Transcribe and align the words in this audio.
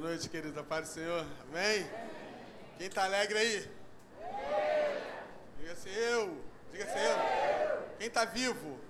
Noite, 0.00 0.30
querida. 0.30 0.64
Paz 0.64 0.88
do 0.88 0.94
Senhor. 0.94 1.26
Amém? 1.42 1.86
Quem 2.78 2.86
está 2.86 3.04
alegre 3.04 3.38
aí? 3.38 3.70
Assim, 5.70 5.90
eu. 5.90 6.42
Diga 6.72 6.84
assim, 6.84 6.98
eu. 7.00 7.96
Quem 7.98 8.06
está 8.06 8.24
vivo? 8.24 8.80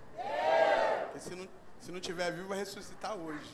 Porque 1.06 1.18
se 1.18 1.34
não, 1.34 1.48
se 1.80 1.90
não 1.90 1.98
tiver 1.98 2.30
vivo, 2.30 2.46
vai 2.46 2.58
ressuscitar 2.58 3.16
hoje. 3.16 3.52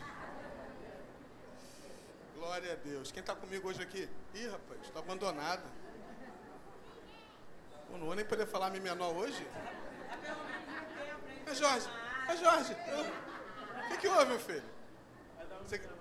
Glória 2.35 2.75
a 2.75 2.77
Deus. 2.77 3.11
Quem 3.11 3.21
está 3.21 3.35
comigo 3.35 3.67
hoje 3.71 3.83
aqui? 3.83 4.07
Ih, 4.35 4.49
rapaz, 4.49 4.79
estou 4.83 5.01
abandonado. 5.01 5.63
Eu 7.91 7.97
não 7.97 8.05
vou 8.05 8.15
nem 8.15 8.27
poder 8.27 8.47
falar 8.47 8.69
mi 8.69 8.81
menor 8.81 9.15
hoje. 9.17 9.47
É 11.47 11.55
Jorge. 11.55 11.89
É 12.29 12.37
Jorge. 12.37 12.75
O 12.75 13.89
que, 13.89 13.97
que 13.97 14.09
houve, 14.09 14.27
meu 14.27 14.41
filho? 14.41 14.63
Você... 15.63 15.96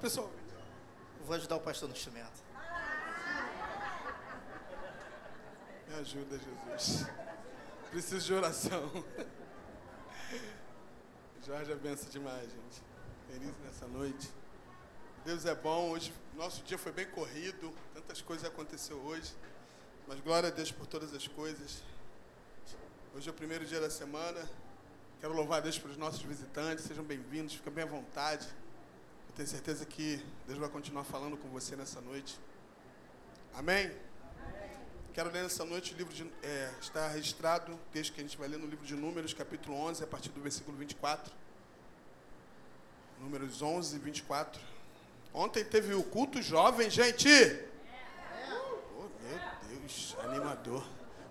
Pessoal. 0.00 0.30
Vou 1.26 1.34
ajudar 1.34 1.56
o 1.56 1.60
pastor 1.60 1.88
no 1.88 1.94
instrumento. 1.94 2.44
Me 5.88 5.94
ajuda, 5.94 6.38
Jesus. 6.38 7.06
Preciso 7.90 8.26
de 8.26 8.34
oração. 8.34 9.04
Jorge 11.44 11.72
é 11.72 11.74
benção 11.74 12.08
demais, 12.10 12.48
gente. 12.48 12.82
Feliz 13.26 13.58
nessa 13.64 13.88
noite. 13.88 14.30
Deus 15.24 15.44
é 15.44 15.54
bom. 15.54 15.90
Hoje, 15.90 16.12
nosso 16.36 16.62
dia 16.62 16.78
foi 16.78 16.92
bem 16.92 17.06
corrido. 17.10 17.74
Tantas 17.92 18.22
coisas 18.22 18.46
aconteceram 18.46 19.00
hoje. 19.00 19.34
Mas 20.06 20.20
glória 20.20 20.48
a 20.48 20.52
Deus 20.52 20.70
por 20.70 20.86
todas 20.86 21.12
as 21.12 21.26
coisas. 21.26 21.82
Hoje 23.16 23.28
é 23.28 23.32
o 23.32 23.34
primeiro 23.34 23.66
dia 23.66 23.80
da 23.80 23.90
semana. 23.90 24.48
Quero 25.20 25.32
louvar 25.32 25.58
a 25.58 25.62
Deus 25.62 25.76
pelos 25.76 25.96
nossos 25.96 26.22
visitantes. 26.22 26.84
Sejam 26.84 27.02
bem-vindos. 27.02 27.54
Fica 27.54 27.70
bem 27.70 27.82
à 27.82 27.86
vontade. 27.88 28.46
Tenho 29.38 29.48
certeza 29.48 29.86
que 29.86 30.20
Deus 30.48 30.58
vai 30.58 30.68
continuar 30.68 31.04
falando 31.04 31.36
com 31.36 31.48
você 31.50 31.76
nessa 31.76 32.00
noite. 32.00 32.36
Amém? 33.54 33.88
Quero 35.14 35.30
ler 35.30 35.44
nessa 35.44 35.64
noite 35.64 35.94
o 35.94 35.96
livro 35.96 36.12
de, 36.12 36.28
é, 36.42 36.74
está 36.80 37.06
registrado, 37.06 37.72
o 37.72 37.78
texto 37.92 38.14
que 38.14 38.20
a 38.20 38.24
gente 38.24 38.36
vai 38.36 38.48
ler 38.48 38.58
no 38.58 38.66
livro 38.66 38.84
de 38.84 38.96
Números, 38.96 39.32
capítulo 39.32 39.76
11, 39.76 40.02
a 40.02 40.08
partir 40.08 40.30
do 40.30 40.40
versículo 40.40 40.76
24. 40.76 41.32
Números 43.20 43.62
11 43.62 43.94
e 43.94 43.98
24. 44.00 44.60
Ontem 45.32 45.64
teve 45.64 45.94
o 45.94 46.02
culto 46.02 46.42
jovem, 46.42 46.90
gente. 46.90 47.28
Oh, 48.96 49.08
meu 49.22 49.78
Deus, 49.78 50.16
animador. 50.18 50.84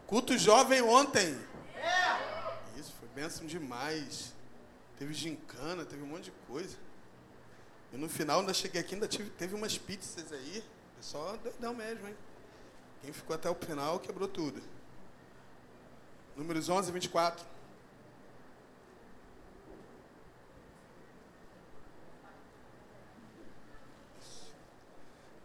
Culto 0.06 0.38
jovem 0.38 0.82
ontem. 0.82 1.38
Isso, 2.78 2.94
foi 3.02 3.10
bênção 3.10 3.46
demais. 3.46 4.34
Teve 4.98 5.14
gincana, 5.14 5.84
teve 5.84 6.02
um 6.04 6.08
monte 6.08 6.24
de 6.24 6.34
coisa. 6.48 6.87
E 7.92 7.98
no 7.98 8.10
final, 8.10 8.42
ainda 8.42 8.54
cheguei 8.54 8.82
aqui, 8.82 8.96
ainda 8.96 9.08
tive, 9.08 9.30
teve 9.32 9.56
umas 9.56 9.78
pizzas 9.78 10.32
aí. 10.32 10.64
É 11.00 11.02
só 11.02 11.38
doidão 11.38 11.74
mesmo, 11.74 12.08
hein? 12.08 12.18
Quem 13.02 13.14
ficou 13.14 13.36
até 13.36 13.50
o 13.50 13.56
final 13.56 14.00
quebrou 14.00 14.28
tudo. 14.28 14.62
Números 16.36 16.70
11 16.70 16.90
e 16.90 16.94
24. 16.94 17.46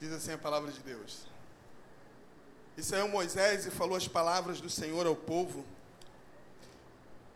Diz 0.00 0.12
assim 0.12 0.32
a 0.32 0.38
palavra 0.38 0.72
de 0.72 0.80
Deus. 0.80 1.26
E 2.76 2.82
saiu 2.82 3.06
Moisés 3.06 3.66
e 3.66 3.70
falou 3.70 3.96
as 3.96 4.08
palavras 4.08 4.60
do 4.60 4.68
Senhor 4.68 5.06
ao 5.06 5.14
povo. 5.14 5.64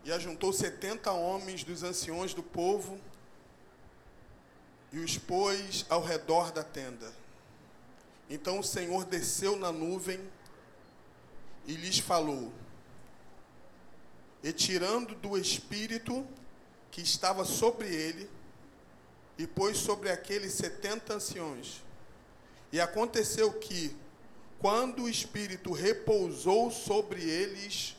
E 0.03 0.11
ajuntou 0.11 0.51
setenta 0.51 1.11
homens 1.11 1.63
dos 1.63 1.83
anciões 1.83 2.33
do 2.33 2.43
povo 2.43 2.99
e 4.91 4.99
os 4.99 5.17
pôs 5.17 5.85
ao 5.89 6.03
redor 6.03 6.51
da 6.51 6.63
tenda. 6.63 7.11
Então 8.29 8.59
o 8.59 8.63
Senhor 8.63 9.05
desceu 9.05 9.55
na 9.55 9.71
nuvem 9.71 10.19
e 11.65 11.73
lhes 11.73 11.99
falou, 11.99 12.51
e 14.41 14.53
tirando 14.53 15.15
do 15.15 15.37
espírito 15.37 16.25
que 16.89 17.01
estava 17.01 17.43
sobre 17.43 17.87
ele, 17.87 18.29
e 19.37 19.45
pôs 19.45 19.77
sobre 19.77 20.09
aqueles 20.09 20.53
setenta 20.53 21.13
anciões. 21.13 21.83
E 22.71 22.79
aconteceu 22.81 23.53
que, 23.53 23.95
quando 24.59 25.03
o 25.03 25.09
espírito 25.09 25.71
repousou 25.71 26.71
sobre 26.71 27.21
eles, 27.21 27.95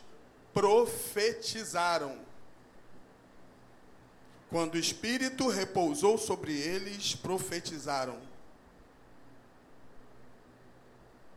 profetizaram. 0.53 2.19
Quando 4.49 4.75
o 4.75 4.79
espírito 4.79 5.47
repousou 5.47 6.17
sobre 6.17 6.51
eles, 6.53 7.15
profetizaram. 7.15 8.19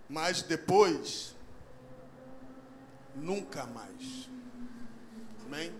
Mas 0.08 0.42
depois, 0.42 1.34
nunca 3.14 3.66
mais. 3.66 4.28
Amém? 5.44 5.72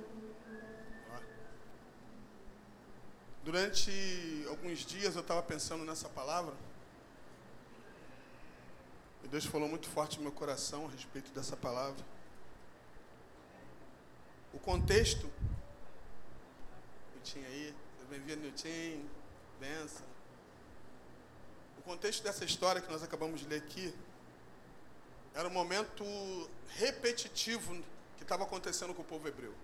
Durante 3.43 3.91
alguns 4.49 4.81
dias 4.87 5.17
eu 5.17 5.23
estava 5.23 5.43
pensando 5.43 5.85
nessa 5.85 6.09
palavra. 6.09 6.55
E 9.25 9.29
Deus 9.29 9.47
falou 9.47 9.69
muito 9.69 9.89
forte 9.89 10.19
no 10.19 10.25
meu 10.25 10.33
coração 10.33 10.87
a 10.87 10.91
respeito 10.91 11.33
dessa 11.33 11.57
palavra. 11.57 12.05
O 14.53 14.59
contexto. 14.59 15.31
Nilton 17.23 17.47
aí. 17.47 17.75
Bem-vindo, 18.11 18.43
Nilton. 18.43 19.09
Benção. 19.61 20.05
O 21.79 21.83
contexto 21.83 22.23
dessa 22.25 22.45
história 22.45 22.83
que 22.83 22.91
nós 22.91 23.03
acabamos 23.03 23.41
de 23.41 23.47
ler 23.47 23.59
aqui 23.59 23.95
era 25.33 25.47
um 25.47 25.53
momento 25.53 26.05
repetitivo 26.77 27.81
que 28.17 28.25
estava 28.25 28.43
acontecendo 28.43 28.93
com 28.93 29.03
o 29.03 29.05
povo 29.05 29.29
hebreu. 29.29 29.55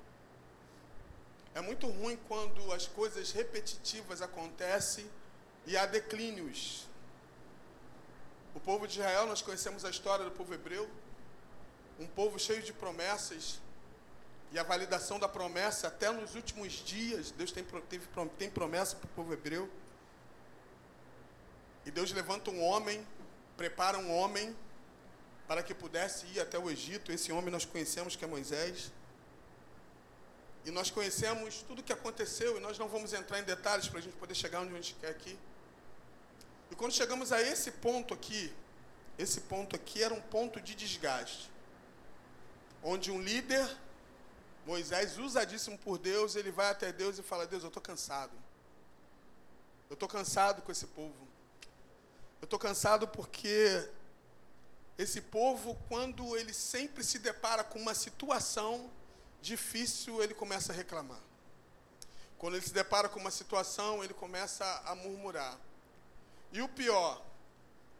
É 1.52 1.60
muito 1.60 1.88
ruim 1.88 2.16
quando 2.28 2.72
as 2.72 2.86
coisas 2.86 3.32
repetitivas 3.32 4.22
acontecem 4.22 5.10
e 5.66 5.76
há 5.76 5.84
declínios. 5.84 6.86
O 8.54 8.60
povo 8.60 8.86
de 8.86 9.00
Israel, 9.00 9.26
nós 9.26 9.42
conhecemos 9.42 9.84
a 9.84 9.90
história 9.90 10.24
do 10.24 10.30
povo 10.30 10.54
hebreu, 10.54 10.88
um 11.98 12.06
povo 12.06 12.38
cheio 12.38 12.62
de 12.62 12.72
promessas, 12.72 13.60
e 14.50 14.58
a 14.58 14.62
validação 14.62 15.18
da 15.18 15.28
promessa 15.28 15.88
até 15.88 16.10
nos 16.10 16.34
últimos 16.34 16.72
dias, 16.72 17.30
Deus 17.30 17.52
tem, 17.52 17.64
teve, 17.88 18.06
tem 18.38 18.48
promessa 18.48 18.96
para 18.96 19.06
o 19.06 19.10
povo 19.10 19.32
hebreu. 19.32 19.68
E 21.84 21.90
Deus 21.90 22.12
levanta 22.12 22.50
um 22.50 22.62
homem, 22.62 23.06
prepara 23.56 23.98
um 23.98 24.14
homem 24.14 24.56
para 25.46 25.62
que 25.62 25.74
pudesse 25.74 26.26
ir 26.26 26.40
até 26.40 26.58
o 26.58 26.70
Egito. 26.70 27.12
Esse 27.12 27.30
homem 27.32 27.50
nós 27.50 27.64
conhecemos 27.64 28.16
que 28.16 28.24
é 28.24 28.28
Moisés. 28.28 28.90
E 30.64 30.70
nós 30.70 30.90
conhecemos 30.90 31.62
tudo 31.62 31.80
o 31.80 31.82
que 31.82 31.92
aconteceu 31.92 32.56
e 32.56 32.60
nós 32.60 32.78
não 32.78 32.88
vamos 32.88 33.12
entrar 33.12 33.38
em 33.38 33.44
detalhes 33.44 33.88
para 33.88 33.98
a 33.98 34.02
gente 34.02 34.16
poder 34.16 34.34
chegar 34.34 34.60
onde 34.60 34.72
a 34.72 34.76
gente 34.76 34.94
quer 34.94 35.08
aqui. 35.08 35.38
E 36.70 36.74
quando 36.74 36.92
chegamos 36.92 37.32
a 37.32 37.40
esse 37.40 37.70
ponto 37.70 38.12
aqui, 38.12 38.52
esse 39.18 39.40
ponto 39.42 39.74
aqui 39.74 40.02
era 40.02 40.12
um 40.12 40.20
ponto 40.20 40.60
de 40.60 40.74
desgaste. 40.74 41.50
Onde 42.82 43.10
um 43.10 43.20
líder, 43.20 43.66
Moisés, 44.68 45.16
usadíssimo 45.16 45.78
por 45.78 45.96
Deus, 45.96 46.36
ele 46.36 46.50
vai 46.50 46.68
até 46.68 46.92
Deus 46.92 47.18
e 47.18 47.22
fala: 47.22 47.46
Deus, 47.46 47.62
eu 47.62 47.68
estou 47.68 47.82
cansado. 47.82 48.32
Eu 49.88 49.94
estou 49.94 50.06
cansado 50.06 50.60
com 50.60 50.70
esse 50.70 50.86
povo. 50.88 51.26
Eu 52.38 52.44
estou 52.44 52.58
cansado 52.58 53.08
porque 53.08 53.88
esse 54.98 55.22
povo, 55.22 55.74
quando 55.88 56.36
ele 56.36 56.52
sempre 56.52 57.02
se 57.02 57.18
depara 57.18 57.64
com 57.64 57.78
uma 57.78 57.94
situação 57.94 58.90
difícil, 59.40 60.22
ele 60.22 60.34
começa 60.34 60.70
a 60.70 60.76
reclamar. 60.76 61.22
Quando 62.36 62.56
ele 62.56 62.66
se 62.66 62.74
depara 62.74 63.08
com 63.08 63.18
uma 63.18 63.30
situação, 63.30 64.04
ele 64.04 64.12
começa 64.12 64.66
a 64.84 64.94
murmurar. 64.94 65.58
E 66.52 66.60
o 66.60 66.68
pior, 66.68 67.24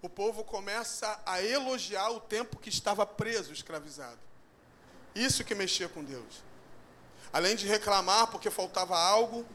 o 0.02 0.08
povo 0.10 0.44
começa 0.44 1.18
a 1.24 1.42
elogiar 1.42 2.10
o 2.10 2.20
tempo 2.20 2.58
que 2.58 2.68
estava 2.68 3.06
preso, 3.06 3.54
escravizado. 3.54 4.20
Isso 5.14 5.42
que 5.42 5.54
mexia 5.54 5.88
com 5.88 6.04
Deus. 6.04 6.46
Além 7.32 7.56
de 7.56 7.66
reclamar 7.66 8.28
porque 8.28 8.50
faltava 8.50 8.98
algo, 8.98 9.46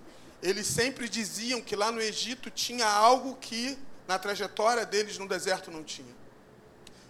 eles 0.41 0.67
sempre 0.67 1.07
diziam 1.07 1.61
que 1.61 1.75
lá 1.75 1.91
no 1.91 2.01
Egito 2.01 2.49
tinha 2.49 2.87
algo 2.87 3.35
que 3.35 3.77
na 4.07 4.19
trajetória 4.19 4.85
deles 4.85 5.17
no 5.17 5.27
deserto 5.27 5.71
não 5.71 5.83
tinha. 5.83 6.13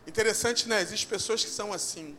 Interessante, 0.05 0.67
né? 0.67 0.81
Existem 0.81 1.09
pessoas 1.09 1.43
que 1.43 1.49
são 1.49 1.73
assim. 1.73 2.17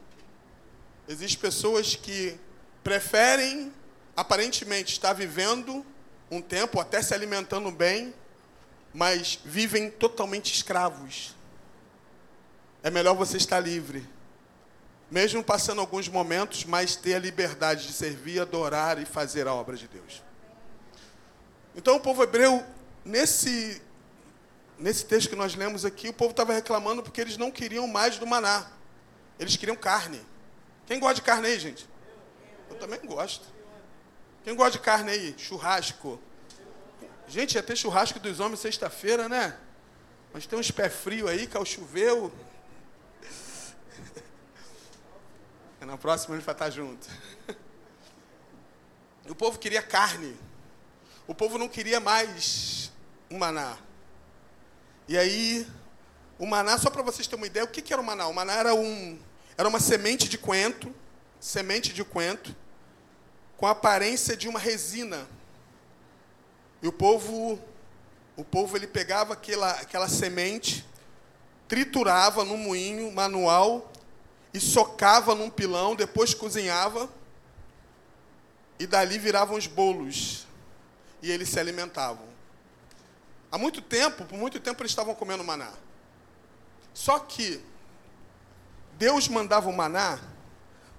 Existem 1.07 1.39
pessoas 1.39 1.95
que 1.95 2.39
preferem, 2.83 3.73
aparentemente, 4.17 4.93
estar 4.93 5.13
vivendo 5.13 5.85
um 6.31 6.41
tempo, 6.41 6.81
até 6.81 7.03
se 7.03 7.15
alimentando 7.15 7.71
bem, 7.71 8.15
mas 8.93 9.39
vivem 9.45 9.91
totalmente 9.91 10.53
escravos. 10.53 11.35
É 12.83 12.91
melhor 12.91 13.15
você 13.15 13.37
estar 13.37 13.61
livre. 13.61 14.07
Mesmo 15.11 15.43
passando 15.45 15.81
alguns 15.81 16.09
momentos, 16.09 16.65
mas 16.65 16.97
ter 16.97 17.15
a 17.15 17.19
liberdade 17.19 17.87
de 17.87 17.93
servir, 17.93 18.41
adorar 18.41 19.01
e 19.01 19.05
fazer 19.05 19.47
a 19.47 19.55
obra 19.55 19.77
de 19.77 19.87
Deus. 19.87 20.23
Então 21.77 21.97
o 21.97 22.01
povo 22.01 22.23
hebreu 22.23 22.65
nesse, 23.05 23.83
nesse 24.79 25.05
texto 25.05 25.29
que 25.29 25.37
nós 25.37 25.55
lemos 25.55 25.85
aqui, 25.85 26.09
o 26.09 26.13
povo 26.13 26.31
estava 26.31 26.53
reclamando 26.53 27.03
porque 27.03 27.21
eles 27.21 27.37
não 27.37 27.51
queriam 27.51 27.87
mais 27.87 28.19
do 28.19 28.27
maná. 28.27 28.67
Eles 29.39 29.57
queriam 29.57 29.77
carne. 29.77 30.21
Quem 30.87 30.99
gosta 30.99 31.17
de 31.17 31.23
carne 31.23 31.49
aí, 31.49 31.59
gente? 31.59 31.89
Eu 32.71 32.77
também 32.77 33.01
gosto. 33.01 33.45
Quem 34.45 34.55
gosta 34.55 34.73
de 34.73 34.81
carne 34.81 35.11
aí? 35.11 35.35
Churrasco. 35.39 36.21
Gente, 37.27 37.55
ia 37.55 37.63
ter 37.63 37.77
churrasco 37.77 38.21
dos 38.21 38.41
homens 38.41 38.61
sexta-feira, 38.61 39.29
né? 39.29 39.57
Mas 40.33 40.47
tem 40.47 40.59
uns 40.59 40.71
pé 40.71 40.89
frio 40.89 41.29
aí, 41.29 41.47
que 41.47 41.57
é 41.57 41.65
choveu. 41.65 42.33
Na 45.85 45.99
próxima 45.99 46.35
a 46.35 46.39
gente 46.39 46.47
vai 46.47 46.55
estar 46.55 46.71
junto. 46.71 47.07
O 49.27 49.35
povo 49.35 49.59
queria 49.59 49.81
carne. 49.81 50.37
O 51.27 51.35
povo 51.35 51.57
não 51.57 51.67
queria 51.67 51.99
mais 51.99 52.93
o 53.31 53.39
maná. 53.39 53.79
E 55.09 55.17
aí, 55.17 55.67
o 56.39 56.45
maná, 56.45 56.77
só 56.77 56.91
para 56.91 57.03
vocês 57.03 57.27
terem 57.27 57.41
uma 57.41 57.47
ideia, 57.47 57.65
o 57.65 57.69
que, 57.69 57.81
que 57.81 57.95
era 57.95 58.03
o 58.03 58.05
maná? 58.05 58.27
O 58.27 58.35
maná 58.35 58.53
era, 58.53 58.75
um, 58.75 59.19
era 59.57 59.67
uma 59.67 59.81
semente 59.81 60.29
de 60.29 60.37
coentro, 60.37 60.95
semente 61.41 61.95
de 61.95 62.05
coentro, 62.05 62.55
com 63.57 63.67
a 63.67 63.71
aparência 63.71 64.37
de 64.37 64.47
uma 64.47 64.59
resina. 64.59 65.27
E 66.83 66.87
o 66.87 66.93
povo, 66.93 67.59
o 68.37 68.45
povo 68.45 68.77
ele 68.77 68.87
pegava 68.87 69.33
aquela, 69.33 69.71
aquela 69.71 70.09
semente, 70.09 70.87
triturava 71.67 72.45
no 72.45 72.59
moinho 72.59 73.11
manual 73.11 73.91
e 74.55 74.61
socava 74.61 75.35
num 75.35 75.51
pilão, 75.51 75.97
depois 75.97 76.33
cozinhava 76.33 77.11
e 78.79 78.87
dali 78.87 79.19
viravam 79.19 79.59
os 79.59 79.67
bolos 79.67 80.47
e 81.21 81.29
eles 81.29 81.49
se 81.49 81.59
alimentavam. 81.59 82.25
Há 83.51 83.59
muito 83.59 83.83
tempo, 83.83 84.25
por 84.25 84.39
muito 84.39 84.61
tempo 84.61 84.81
eles 84.81 84.93
estavam 84.93 85.13
comendo 85.13 85.43
maná. 85.43 85.73
Só 86.93 87.19
que 87.19 87.61
Deus 88.97 89.27
mandava 89.27 89.69
o 89.69 89.73
maná 89.73 90.21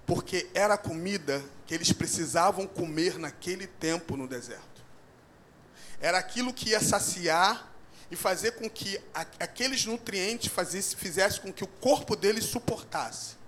porque 0.06 0.50
era 0.54 0.74
a 0.74 0.78
comida 0.78 1.42
que 1.66 1.74
eles 1.74 1.94
precisavam 1.94 2.68
comer 2.68 3.18
naquele 3.18 3.68
tempo 3.68 4.18
no 4.18 4.28
deserto. 4.28 4.84
Era 6.02 6.18
aquilo 6.18 6.54
que 6.54 6.72
ia 6.72 6.81
saciar 6.81 7.72
e 8.12 8.18
fazer 8.18 8.52
com 8.52 8.69
que 8.69 9.02
aqueles 9.40 9.86
nutrientes 9.86 10.52
fizessem 10.96 11.42
com 11.42 11.54
que 11.54 11.63
o 11.63 11.68
corpo 11.68 12.18
deles 12.18 12.44
suportasse. 12.46 13.44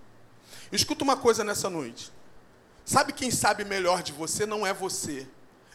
Escuta 0.72 1.04
uma 1.04 1.18
coisa 1.18 1.44
nessa 1.44 1.70
noite. 1.70 2.12
Sabe 2.86 3.14
quem 3.14 3.32
sabe 3.32 3.66
melhor 3.66 4.02
de 4.02 4.12
você? 4.12 4.46
Não 4.46 4.66
é 4.66 4.74
você. 4.74 5.28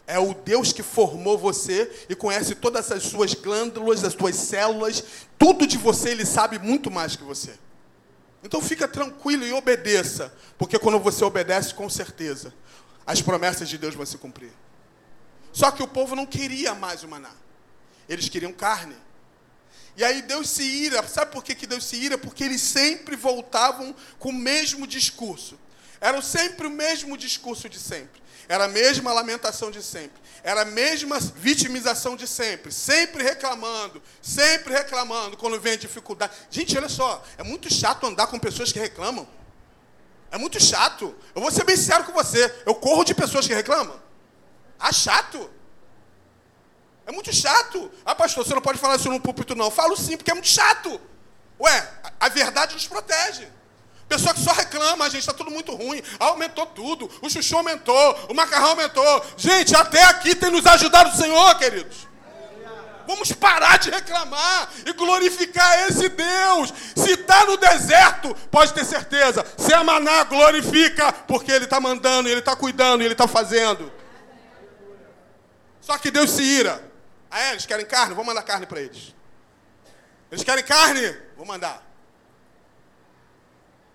É 0.05 0.19
o 0.19 0.33
Deus 0.33 0.73
que 0.73 0.83
formou 0.83 1.37
você 1.37 2.05
e 2.09 2.15
conhece 2.15 2.55
todas 2.55 2.91
as 2.91 3.03
suas 3.03 3.33
glândulas, 3.33 4.03
as 4.03 4.13
suas 4.13 4.35
células, 4.35 5.03
tudo 5.37 5.65
de 5.65 5.77
você 5.77 6.09
ele 6.09 6.25
sabe 6.25 6.59
muito 6.59 6.91
mais 6.91 7.15
que 7.15 7.23
você. 7.23 7.53
Então 8.43 8.61
fica 8.61 8.87
tranquilo 8.87 9.45
e 9.45 9.53
obedeça, 9.53 10.33
porque 10.57 10.77
quando 10.77 10.99
você 10.99 11.23
obedece, 11.23 11.73
com 11.73 11.89
certeza, 11.89 12.53
as 13.05 13.21
promessas 13.21 13.69
de 13.69 13.77
Deus 13.77 13.95
vão 13.95 14.05
se 14.05 14.17
cumprir. 14.17 14.51
Só 15.53 15.71
que 15.71 15.81
o 15.81 15.87
povo 15.87 16.15
não 16.15 16.25
queria 16.25 16.75
mais 16.75 17.03
o 17.03 17.07
maná. 17.07 17.31
Eles 18.09 18.27
queriam 18.27 18.51
carne. 18.51 18.95
E 19.95 20.03
aí 20.03 20.21
Deus 20.21 20.49
se 20.49 20.63
ira. 20.63 21.07
Sabe 21.07 21.31
por 21.31 21.43
que, 21.43 21.53
que 21.55 21.67
Deus 21.67 21.85
se 21.85 21.95
ira? 21.95 22.17
Porque 22.17 22.43
eles 22.43 22.61
sempre 22.61 23.15
voltavam 23.15 23.95
com 24.19 24.29
o 24.29 24.33
mesmo 24.33 24.87
discurso. 24.87 25.59
Era 26.01 26.21
sempre 26.21 26.67
o 26.67 26.69
mesmo 26.69 27.17
discurso 27.17 27.69
de 27.69 27.79
sempre. 27.79 28.21
Era 28.47 28.65
a 28.65 28.67
mesma 28.67 29.13
lamentação 29.13 29.71
de 29.71 29.81
sempre. 29.81 30.21
Era 30.43 30.63
a 30.63 30.65
mesma 30.65 31.17
vitimização 31.19 32.15
de 32.15 32.27
sempre. 32.27 32.71
Sempre 32.71 33.23
reclamando. 33.23 34.01
Sempre 34.21 34.73
reclamando 34.73 35.37
quando 35.37 35.59
vem 35.59 35.73
a 35.73 35.77
dificuldade. 35.77 36.33
Gente, 36.49 36.77
olha 36.77 36.89
só. 36.89 37.23
É 37.37 37.43
muito 37.43 37.73
chato 37.73 38.05
andar 38.05 38.27
com 38.27 38.37
pessoas 38.37 38.71
que 38.71 38.79
reclamam. 38.79 39.27
É 40.29 40.37
muito 40.37 40.61
chato. 40.61 41.15
Eu 41.33 41.41
vou 41.41 41.51
ser 41.51 41.63
bem 41.63 41.77
sincero 41.77 42.03
com 42.03 42.11
você. 42.11 42.53
Eu 42.65 42.75
corro 42.75 43.03
de 43.03 43.13
pessoas 43.13 43.47
que 43.47 43.53
reclamam. 43.53 44.01
Ah, 44.79 44.91
chato. 44.91 45.49
É 47.05 47.11
muito 47.11 47.33
chato. 47.33 47.91
Ah, 48.05 48.15
pastor, 48.15 48.45
você 48.45 48.53
não 48.53 48.61
pode 48.61 48.79
falar 48.79 48.95
isso 48.95 49.09
no 49.09 49.19
púlpito, 49.19 49.55
não. 49.55 49.65
Eu 49.65 49.71
falo 49.71 49.95
sim, 49.97 50.15
porque 50.15 50.31
é 50.31 50.33
muito 50.33 50.47
chato. 50.47 50.99
Ué, 51.59 51.89
a 52.19 52.29
verdade 52.29 52.73
nos 52.73 52.87
protege. 52.87 53.47
Pessoa 54.07 54.33
que 54.33 54.41
só 54.41 54.51
reclama, 54.51 55.09
gente, 55.09 55.21
está 55.21 55.33
tudo 55.33 55.49
muito 55.49 55.73
ruim. 55.75 56.01
Ah, 56.19 56.27
aumentou 56.27 56.65
tudo. 56.67 57.09
O 57.21 57.29
chuchu 57.29 57.57
aumentou, 57.57 58.27
o 58.29 58.33
macarrão 58.33 58.69
aumentou. 58.69 59.25
Gente, 59.37 59.75
até 59.75 60.03
aqui 60.03 60.35
tem 60.35 60.51
nos 60.51 60.65
ajudado 60.65 61.09
o 61.09 61.15
Senhor, 61.15 61.57
queridos. 61.57 62.07
Vamos 63.05 63.31
parar 63.33 63.77
de 63.79 63.89
reclamar 63.89 64.69
e 64.85 64.93
glorificar 64.93 65.89
esse 65.89 66.07
Deus. 66.09 66.73
Se 66.95 67.11
está 67.11 67.45
no 67.45 67.57
deserto, 67.57 68.33
pode 68.49 68.73
ter 68.73 68.85
certeza. 68.85 69.45
Se 69.57 69.73
é 69.73 69.83
maná, 69.83 70.23
glorifica, 70.23 71.11
porque 71.11 71.51
Ele 71.51 71.65
está 71.65 71.79
mandando, 71.79 72.29
Ele 72.29 72.39
está 72.39 72.55
cuidando, 72.55 73.01
Ele 73.01 73.13
está 73.13 73.27
fazendo. 73.27 73.91
Só 75.81 75.97
que 75.97 76.09
Deus 76.09 76.29
se 76.29 76.43
ira. 76.43 76.92
Ah, 77.33 77.45
é? 77.45 77.51
Eles 77.53 77.65
querem 77.65 77.83
carne? 77.83 78.13
Vou 78.13 78.23
mandar 78.23 78.43
carne 78.43 78.67
para 78.67 78.79
eles. 78.79 79.11
Eles 80.31 80.43
querem 80.43 80.63
carne? 80.63 81.01
Vou 81.35 81.47
mandar. 81.47 81.83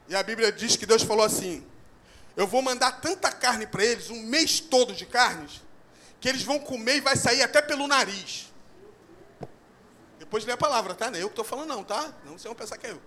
E 0.08 0.16
a 0.16 0.22
Bíblia 0.24 0.50
diz 0.50 0.74
que 0.74 0.84
Deus 0.84 1.04
falou 1.04 1.24
assim: 1.24 1.64
Eu 2.36 2.48
vou 2.48 2.60
mandar 2.62 3.00
tanta 3.00 3.30
carne 3.30 3.64
para 3.64 3.84
eles, 3.84 4.10
um 4.10 4.20
mês 4.24 4.58
todo 4.58 4.92
de 4.92 5.06
carnes, 5.06 5.62
que 6.20 6.28
eles 6.28 6.42
vão 6.42 6.58
comer 6.58 6.96
e 6.96 7.00
vai 7.00 7.14
sair 7.16 7.40
até 7.40 7.62
pelo 7.62 7.86
nariz. 7.86 8.52
Depois 10.18 10.44
lê 10.44 10.50
a 10.50 10.56
palavra, 10.56 10.92
tá? 10.92 11.08
Não 11.08 11.16
é 11.16 11.22
eu 11.22 11.28
que 11.28 11.34
estou 11.34 11.44
falando, 11.44 11.68
não, 11.68 11.84
tá? 11.84 12.12
Não 12.24 12.32
vocês 12.32 12.42
vão 12.42 12.56
pensar 12.56 12.76
que 12.76 12.88
é 12.88 12.90
eu. 12.90 13.00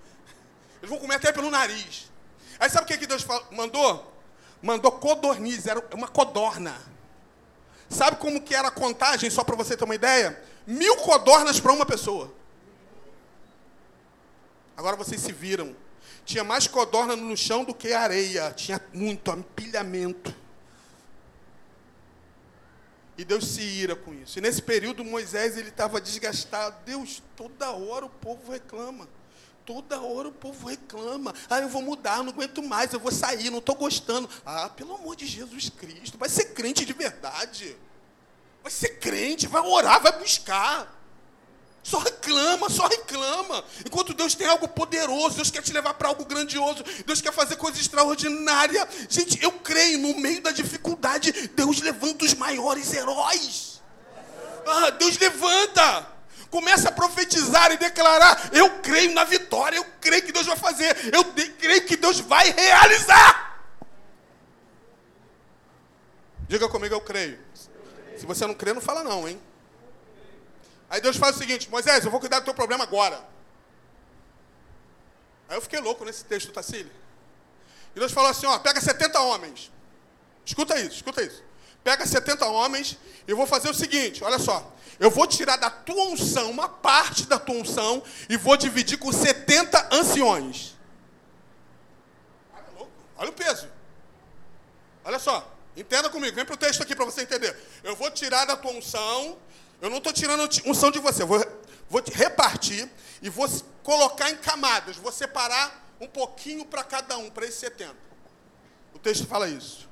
Eles 0.78 0.90
vão 0.90 0.98
comer 0.98 1.16
até 1.16 1.34
pelo 1.34 1.52
nariz. 1.52 2.10
Aí 2.58 2.70
sabe 2.70 2.86
o 2.86 2.88
que, 2.88 2.98
que 2.98 3.06
Deus 3.06 3.26
mandou? 3.52 4.16
Mandou 4.62 4.94
codorniz, 4.94 5.68
era 5.68 5.86
uma 5.94 6.08
codorna. 6.08 6.90
Sabe 7.92 8.18
como 8.18 8.42
que 8.42 8.56
era 8.56 8.70
a 8.70 8.72
contagem, 8.72 9.30
só 9.30 9.44
para 9.44 9.56
você 9.56 9.78
ter 9.78 9.84
uma 9.84 9.96
ideia? 9.96 10.42
Mil 10.66 10.98
codornas 10.98 11.60
para 11.60 11.74
uma 11.74 11.86
pessoa. 11.86 12.34
Agora 14.76 14.96
vocês 14.96 15.22
se 15.22 15.32
viram 15.32 15.76
tinha 16.26 16.44
mais 16.44 16.68
codorna 16.68 17.16
no 17.16 17.36
chão 17.36 17.64
do 17.64 17.74
que 17.74 17.94
areia. 17.94 18.52
Tinha 18.52 18.80
muito 18.94 19.32
empilhamento. 19.32 20.34
E 23.18 23.26
Deus 23.26 23.46
se 23.48 23.62
ira 23.62 23.96
com 23.96 24.14
isso. 24.14 24.40
E 24.40 24.42
nesse 24.42 24.62
período 24.62 25.04
Moisés 25.04 25.58
ele 25.58 25.70
estava 25.70 26.00
desgastado. 26.00 26.76
Deus, 26.86 27.22
toda 27.36 27.72
hora 27.72 28.06
o 28.06 28.10
povo 28.10 28.52
reclama. 28.52 29.08
Toda 29.72 30.02
hora 30.02 30.28
o 30.28 30.34
povo 30.34 30.68
reclama. 30.68 31.34
Ah, 31.50 31.62
eu 31.62 31.70
vou 31.70 31.82
mudar, 31.82 32.22
não 32.22 32.34
aguento 32.34 32.62
mais, 32.62 32.92
eu 32.92 33.00
vou 33.00 33.10
sair, 33.10 33.50
não 33.50 33.60
estou 33.60 33.74
gostando. 33.74 34.30
Ah, 34.46 34.68
pelo 34.68 34.96
amor 34.96 35.16
de 35.16 35.26
Jesus 35.26 35.70
Cristo, 35.70 36.18
vai 36.18 36.28
ser 36.28 36.54
crente 36.54 36.84
de 36.84 36.92
verdade. 36.92 37.78
Vai 38.62 38.70
ser 38.70 39.00
crente, 39.00 39.48
vai 39.48 39.62
orar, 39.62 40.02
vai 40.02 40.20
buscar. 40.20 40.94
Só 41.82 42.00
reclama, 42.00 42.70
só 42.70 42.86
reclama. 42.86 43.64
Enquanto 43.86 44.14
Deus 44.14 44.36
tem 44.36 44.46
algo 44.46 44.68
poderoso, 44.68 45.38
Deus 45.38 45.50
quer 45.50 45.62
te 45.62 45.72
levar 45.72 45.94
para 45.94 46.10
algo 46.10 46.26
grandioso, 46.26 46.84
Deus 47.06 47.22
quer 47.22 47.32
fazer 47.32 47.56
coisa 47.56 47.80
extraordinária. 47.80 48.86
Gente, 49.08 49.42
eu 49.42 49.54
creio, 49.54 50.00
no 50.00 50.20
meio 50.20 50.42
da 50.42 50.52
dificuldade, 50.52 51.32
Deus 51.56 51.80
levanta 51.80 52.26
os 52.26 52.34
maiores 52.34 52.92
heróis. 52.92 53.82
Ah, 54.68 54.90
Deus 54.90 55.18
levanta. 55.18 56.21
Começa 56.52 56.90
a 56.90 56.92
profetizar 56.92 57.72
e 57.72 57.78
declarar: 57.78 58.52
Eu 58.54 58.82
creio 58.82 59.14
na 59.14 59.24
vitória, 59.24 59.78
eu 59.78 59.86
creio 60.02 60.22
que 60.22 60.34
Deus 60.34 60.46
vai 60.46 60.58
fazer, 60.58 60.96
eu 61.14 61.24
creio 61.58 61.86
que 61.86 61.96
Deus 61.96 62.20
vai 62.20 62.52
realizar. 62.52 63.58
Diga 66.50 66.68
comigo, 66.68 66.94
eu 66.94 67.00
creio. 67.00 67.40
Se 68.18 68.26
você 68.26 68.46
não 68.46 68.54
crê, 68.54 68.74
não 68.74 68.82
fala 68.82 69.02
não, 69.02 69.28
hein? 69.28 69.42
Aí 70.90 71.00
Deus 71.00 71.16
faz 71.16 71.38
o 71.38 71.40
seguinte: 71.40 71.70
Moisés, 71.70 72.04
eu 72.04 72.12
vou 72.12 72.20
cuidar 72.20 72.40
do 72.42 72.46
teu 72.46 72.54
problema 72.54 72.84
agora. 72.84 73.26
Aí 75.48 75.56
eu 75.56 75.62
fiquei 75.62 75.80
louco 75.80 76.04
nesse 76.04 76.26
texto, 76.26 76.52
Tassili. 76.52 76.92
E 77.96 78.00
Deus 78.00 78.12
falou 78.12 78.30
assim: 78.30 78.46
ó, 78.46 78.60
pega 78.60 78.82
70 78.82 79.22
homens. 79.22 79.72
Escuta 80.46 80.78
isso, 80.78 80.96
escuta 80.96 81.24
isso. 81.24 81.42
Pega 81.84 82.06
70 82.06 82.46
homens 82.46 82.98
eu 83.28 83.36
vou 83.38 83.46
fazer 83.46 83.70
o 83.70 83.74
seguinte: 83.74 84.24
olha 84.24 84.40
só. 84.40 84.72
Eu 85.00 85.10
vou 85.10 85.26
tirar 85.26 85.56
da 85.56 85.70
tua 85.70 86.04
unção 86.10 86.52
uma 86.52 86.70
parte 86.70 87.26
da 87.26 87.40
tua 87.40 87.56
unção 87.56 88.04
e 88.30 88.38
vou 88.38 88.56
dividir 88.56 89.00
com 89.00 89.12
70 89.12 89.90
anciões. 89.92 90.76
Olha 93.18 93.30
o 93.30 93.34
peso. 93.34 93.68
Olha 95.04 95.18
só, 95.18 95.52
entenda 95.76 96.08
comigo, 96.08 96.36
vem 96.36 96.46
para 96.46 96.54
o 96.54 96.58
texto 96.58 96.84
aqui 96.84 96.96
para 96.96 97.06
você 97.06 97.24
entender. 97.24 97.58
Eu 97.84 97.96
vou 97.96 98.12
tirar 98.12 98.46
da 98.46 98.56
tua 98.56 98.72
unção 98.72 99.40
eu 99.82 99.90
não 99.90 99.98
estou 99.98 100.14
tirando 100.14 100.48
unção 100.66 100.92
de 100.92 101.00
você. 101.00 101.24
Eu 101.24 101.28
vou, 101.28 101.44
vou 101.90 102.04
repartir 102.14 102.88
e 103.22 103.30
vou 103.30 103.50
colocar 103.84 104.30
em 104.30 104.38
camadas. 104.38 104.96
Vou 104.96 105.12
separar 105.12 105.84
um 106.00 106.08
pouquinho 106.08 106.64
para 106.66 106.84
cada 106.84 107.18
um, 107.18 107.32
para 107.32 107.46
esses 107.46 107.60
70. 107.60 107.96
O 108.94 109.00
texto 109.00 109.26
fala 109.26 109.50
isso. 109.50 109.90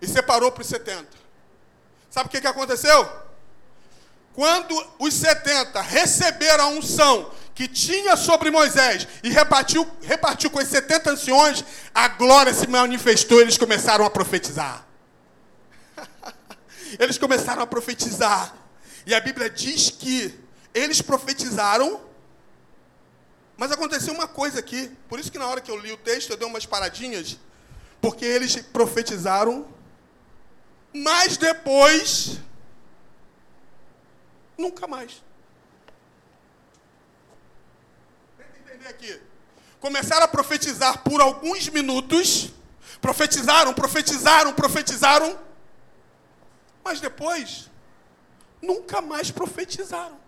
E 0.00 0.06
separou 0.06 0.52
para 0.52 0.62
os 0.62 0.68
70. 0.68 1.06
Sabe 2.10 2.28
o 2.28 2.30
que, 2.30 2.40
que 2.40 2.46
aconteceu? 2.46 3.26
Quando 4.36 4.74
os 4.98 5.14
70 5.14 5.80
receberam 5.80 6.64
a 6.64 6.68
unção 6.68 7.30
que 7.54 7.66
tinha 7.66 8.16
sobre 8.16 8.50
Moisés 8.50 9.08
e 9.22 9.30
repartiu, 9.30 9.90
repartiu 10.02 10.50
com 10.50 10.58
os 10.58 10.68
70 10.68 11.12
anciões, 11.12 11.64
a 11.94 12.06
glória 12.08 12.52
se 12.52 12.66
manifestou 12.66 13.38
e 13.38 13.42
eles 13.42 13.56
começaram 13.56 14.04
a 14.04 14.10
profetizar. 14.10 14.86
eles 17.00 17.16
começaram 17.16 17.62
a 17.62 17.66
profetizar. 17.66 18.54
E 19.06 19.14
a 19.14 19.20
Bíblia 19.20 19.48
diz 19.48 19.88
que 19.88 20.38
eles 20.74 21.00
profetizaram, 21.00 22.02
mas 23.56 23.72
aconteceu 23.72 24.12
uma 24.12 24.28
coisa 24.28 24.58
aqui. 24.58 24.94
Por 25.08 25.18
isso 25.18 25.32
que 25.32 25.38
na 25.38 25.46
hora 25.46 25.62
que 25.62 25.70
eu 25.70 25.78
li 25.78 25.92
o 25.92 25.96
texto, 25.96 26.30
eu 26.30 26.36
dei 26.36 26.46
umas 26.46 26.66
paradinhas, 26.66 27.38
porque 28.02 28.26
eles 28.26 28.54
profetizaram, 28.56 29.66
mas 31.02 31.36
depois 31.36 32.40
nunca 34.56 34.86
mais. 34.86 35.22
entender 38.58 38.88
aqui. 38.88 39.22
Começaram 39.78 40.24
a 40.24 40.28
profetizar 40.28 41.02
por 41.02 41.20
alguns 41.20 41.68
minutos, 41.68 42.50
profetizaram, 43.00 43.74
profetizaram, 43.74 44.52
profetizaram, 44.54 45.38
mas 46.82 47.00
depois 47.00 47.70
nunca 48.62 49.00
mais 49.02 49.30
profetizaram. 49.30 50.18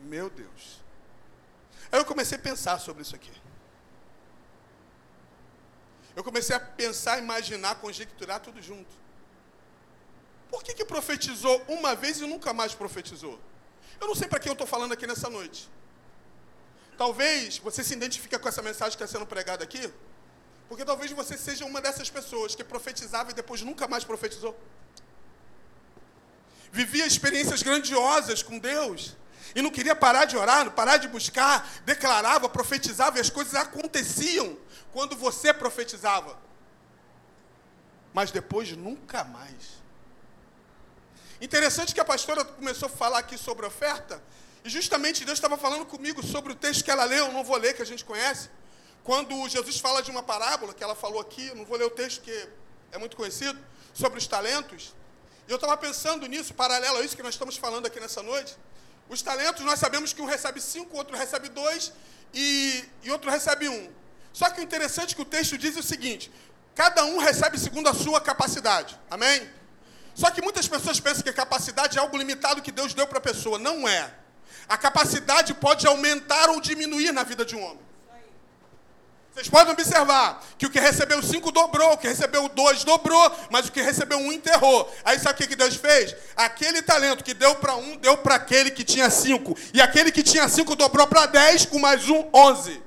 Meu 0.00 0.28
Deus. 0.28 0.82
Aí 1.90 1.98
eu 2.00 2.04
comecei 2.04 2.36
a 2.36 2.40
pensar 2.40 2.78
sobre 2.80 3.02
isso 3.02 3.14
aqui. 3.14 3.43
Eu 6.16 6.22
comecei 6.22 6.54
a 6.54 6.60
pensar, 6.60 7.18
imaginar, 7.18 7.76
conjecturar 7.76 8.40
tudo 8.40 8.62
junto. 8.62 8.94
Por 10.48 10.62
que, 10.62 10.74
que 10.74 10.84
profetizou 10.84 11.62
uma 11.68 11.94
vez 11.94 12.20
e 12.20 12.26
nunca 12.26 12.52
mais 12.52 12.74
profetizou? 12.74 13.40
Eu 14.00 14.06
não 14.06 14.14
sei 14.14 14.28
para 14.28 14.38
quem 14.38 14.50
eu 14.50 14.54
estou 14.54 14.66
falando 14.66 14.92
aqui 14.92 15.06
nessa 15.06 15.28
noite. 15.28 15.68
Talvez 16.96 17.58
você 17.58 17.82
se 17.82 17.92
identifique 17.92 18.38
com 18.38 18.48
essa 18.48 18.62
mensagem 18.62 18.96
que 18.96 19.02
está 19.02 19.18
sendo 19.18 19.26
pregada 19.26 19.64
aqui, 19.64 19.92
porque 20.68 20.84
talvez 20.84 21.10
você 21.10 21.36
seja 21.36 21.64
uma 21.64 21.80
dessas 21.80 22.08
pessoas 22.08 22.54
que 22.54 22.62
profetizava 22.62 23.32
e 23.32 23.34
depois 23.34 23.62
nunca 23.62 23.88
mais 23.88 24.04
profetizou. 24.04 24.56
Vivia 26.70 27.06
experiências 27.06 27.62
grandiosas 27.62 28.42
com 28.42 28.58
Deus 28.58 29.16
e 29.54 29.62
não 29.62 29.70
queria 29.70 29.96
parar 29.96 30.24
de 30.24 30.36
orar, 30.36 30.70
parar 30.70 30.96
de 30.96 31.08
buscar, 31.08 31.68
declarava, 31.84 32.48
profetizava 32.48 33.18
e 33.18 33.20
as 33.20 33.30
coisas 33.30 33.54
aconteciam 33.54 34.56
quando 34.92 35.16
você 35.16 35.52
profetizava. 35.52 36.38
Mas 38.12 38.30
depois 38.30 38.70
nunca 38.76 39.24
mais. 39.24 39.82
Interessante 41.40 41.92
que 41.92 42.00
a 42.00 42.04
pastora 42.04 42.44
começou 42.44 42.86
a 42.86 42.90
falar 42.90 43.18
aqui 43.18 43.36
sobre 43.36 43.66
oferta, 43.66 44.22
e 44.64 44.70
justamente 44.70 45.24
Deus 45.24 45.36
estava 45.36 45.58
falando 45.58 45.84
comigo 45.84 46.24
sobre 46.24 46.52
o 46.52 46.56
texto 46.56 46.82
que 46.84 46.90
ela 46.90 47.04
leu, 47.04 47.30
não 47.32 47.44
vou 47.44 47.58
ler, 47.58 47.74
que 47.74 47.82
a 47.82 47.86
gente 47.86 48.04
conhece. 48.04 48.48
Quando 49.02 49.46
Jesus 49.46 49.78
fala 49.78 50.02
de 50.02 50.10
uma 50.10 50.22
parábola, 50.22 50.72
que 50.72 50.82
ela 50.82 50.94
falou 50.94 51.20
aqui, 51.20 51.52
não 51.54 51.66
vou 51.66 51.76
ler 51.76 51.84
o 51.84 51.90
texto 51.90 52.22
que 52.22 52.48
é 52.90 52.96
muito 52.96 53.14
conhecido, 53.14 53.58
sobre 53.92 54.18
os 54.18 54.26
talentos. 54.26 54.94
E 55.46 55.50
eu 55.50 55.56
estava 55.56 55.76
pensando 55.76 56.26
nisso, 56.26 56.54
paralelo 56.54 56.96
a 56.96 57.02
isso 57.02 57.14
que 57.14 57.22
nós 57.22 57.34
estamos 57.34 57.58
falando 57.58 57.84
aqui 57.84 58.00
nessa 58.00 58.22
noite. 58.22 58.56
Os 59.08 59.22
talentos, 59.22 59.64
nós 59.64 59.78
sabemos 59.78 60.12
que 60.12 60.22
um 60.22 60.26
recebe 60.26 60.60
cinco, 60.60 60.96
outro 60.96 61.16
recebe 61.16 61.48
dois 61.48 61.92
e, 62.32 62.84
e 63.02 63.10
outro 63.10 63.30
recebe 63.30 63.68
um. 63.68 63.90
Só 64.32 64.50
que 64.50 64.60
o 64.60 64.64
interessante 64.64 65.12
é 65.12 65.16
que 65.16 65.22
o 65.22 65.24
texto 65.24 65.56
diz 65.58 65.76
o 65.76 65.82
seguinte: 65.82 66.30
cada 66.74 67.04
um 67.04 67.18
recebe 67.18 67.58
segundo 67.58 67.88
a 67.88 67.94
sua 67.94 68.20
capacidade. 68.20 68.98
Amém? 69.10 69.48
Só 70.14 70.30
que 70.30 70.40
muitas 70.40 70.66
pessoas 70.68 71.00
pensam 71.00 71.22
que 71.22 71.30
a 71.30 71.34
capacidade 71.34 71.98
é 71.98 72.00
algo 72.00 72.16
limitado 72.16 72.62
que 72.62 72.72
Deus 72.72 72.94
deu 72.94 73.06
para 73.06 73.18
a 73.18 73.20
pessoa. 73.20 73.58
Não 73.58 73.86
é. 73.88 74.12
A 74.68 74.78
capacidade 74.78 75.52
pode 75.54 75.86
aumentar 75.86 76.48
ou 76.50 76.60
diminuir 76.60 77.12
na 77.12 77.22
vida 77.22 77.44
de 77.44 77.54
um 77.54 77.62
homem. 77.62 77.84
Vocês 79.34 79.48
podem 79.48 79.72
observar 79.72 80.40
que 80.56 80.64
o 80.64 80.70
que 80.70 80.78
recebeu 80.78 81.20
cinco 81.20 81.50
dobrou, 81.50 81.94
o 81.94 81.98
que 81.98 82.06
recebeu 82.06 82.48
dois 82.50 82.84
dobrou, 82.84 83.36
mas 83.50 83.66
o 83.66 83.72
que 83.72 83.82
recebeu 83.82 84.16
um 84.16 84.32
enterrou. 84.32 84.88
Aí 85.04 85.18
sabe 85.18 85.42
o 85.42 85.48
que 85.48 85.56
Deus 85.56 85.74
fez? 85.74 86.14
Aquele 86.36 86.80
talento 86.82 87.24
que 87.24 87.34
deu 87.34 87.56
para 87.56 87.74
um, 87.74 87.96
deu 87.96 88.16
para 88.16 88.36
aquele 88.36 88.70
que 88.70 88.84
tinha 88.84 89.10
cinco. 89.10 89.58
E 89.72 89.82
aquele 89.82 90.12
que 90.12 90.22
tinha 90.22 90.48
cinco 90.48 90.76
dobrou 90.76 91.08
para 91.08 91.26
dez, 91.26 91.66
com 91.66 91.80
mais 91.80 92.08
um, 92.08 92.24
onze. 92.32 92.80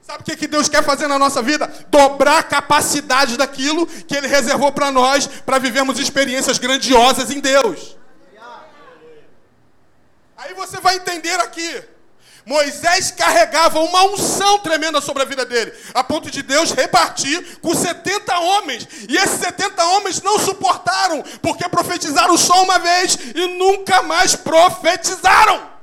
Sabe 0.00 0.20
o 0.20 0.36
que, 0.36 0.46
Deus 0.46 0.68
quer 0.68 0.84
fazer 0.84 1.08
na 1.08 1.18
nossa 1.18 1.42
vida? 1.42 1.66
Dobrar 1.88 2.38
a 2.38 2.42
capacidade 2.44 3.36
daquilo 3.36 3.84
que 3.84 4.14
Ele 4.14 4.28
reservou 4.28 4.70
para 4.70 4.92
nós, 4.92 5.26
para 5.26 5.58
vivermos 5.58 5.98
experiências 5.98 6.56
grandiosas 6.56 7.32
em 7.32 7.40
Deus. 7.40 7.96
Aí 10.36 10.54
você 10.54 10.78
vai 10.78 10.96
entender 10.96 11.40
aqui. 11.40 11.82
Moisés 12.46 13.10
carregava 13.10 13.80
uma 13.80 14.04
unção 14.04 14.58
tremenda 14.58 15.00
sobre 15.00 15.22
a 15.22 15.26
vida 15.26 15.46
dele, 15.46 15.72
a 15.94 16.04
ponto 16.04 16.30
de 16.30 16.42
Deus 16.42 16.72
repartir 16.72 17.58
com 17.60 17.74
70 17.74 18.38
homens. 18.38 18.86
E 19.08 19.16
esses 19.16 19.40
70 19.40 19.84
homens 19.84 20.22
não 20.22 20.38
suportaram, 20.38 21.22
porque 21.40 21.68
profetizaram 21.68 22.36
só 22.36 22.62
uma 22.62 22.78
vez 22.78 23.18
e 23.34 23.46
nunca 23.58 24.02
mais 24.02 24.36
profetizaram. 24.36 25.73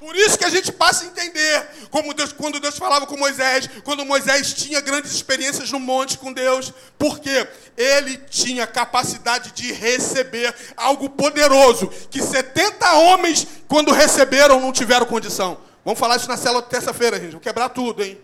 Por 0.00 0.16
isso 0.16 0.38
que 0.38 0.46
a 0.46 0.48
gente 0.48 0.72
passa 0.72 1.04
a 1.04 1.08
entender 1.08 1.68
como 1.90 2.14
Deus, 2.14 2.32
quando 2.32 2.58
Deus 2.58 2.78
falava 2.78 3.06
com 3.06 3.18
Moisés, 3.18 3.68
quando 3.84 4.02
Moisés 4.02 4.54
tinha 4.54 4.80
grandes 4.80 5.12
experiências 5.12 5.70
no 5.70 5.78
monte 5.78 6.16
com 6.16 6.32
Deus, 6.32 6.72
porque 6.98 7.46
ele 7.76 8.16
tinha 8.16 8.66
capacidade 8.66 9.52
de 9.52 9.70
receber 9.72 10.54
algo 10.74 11.10
poderoso 11.10 11.86
que 12.10 12.22
70 12.22 12.90
homens, 12.94 13.46
quando 13.68 13.92
receberam, 13.92 14.58
não 14.58 14.72
tiveram 14.72 15.04
condição. 15.04 15.60
Vamos 15.84 16.00
falar 16.00 16.16
isso 16.16 16.28
na 16.28 16.38
célula 16.38 16.62
terça-feira, 16.62 17.20
gente. 17.20 17.32
Vou 17.32 17.40
quebrar 17.40 17.68
tudo, 17.68 18.02
hein? 18.02 18.18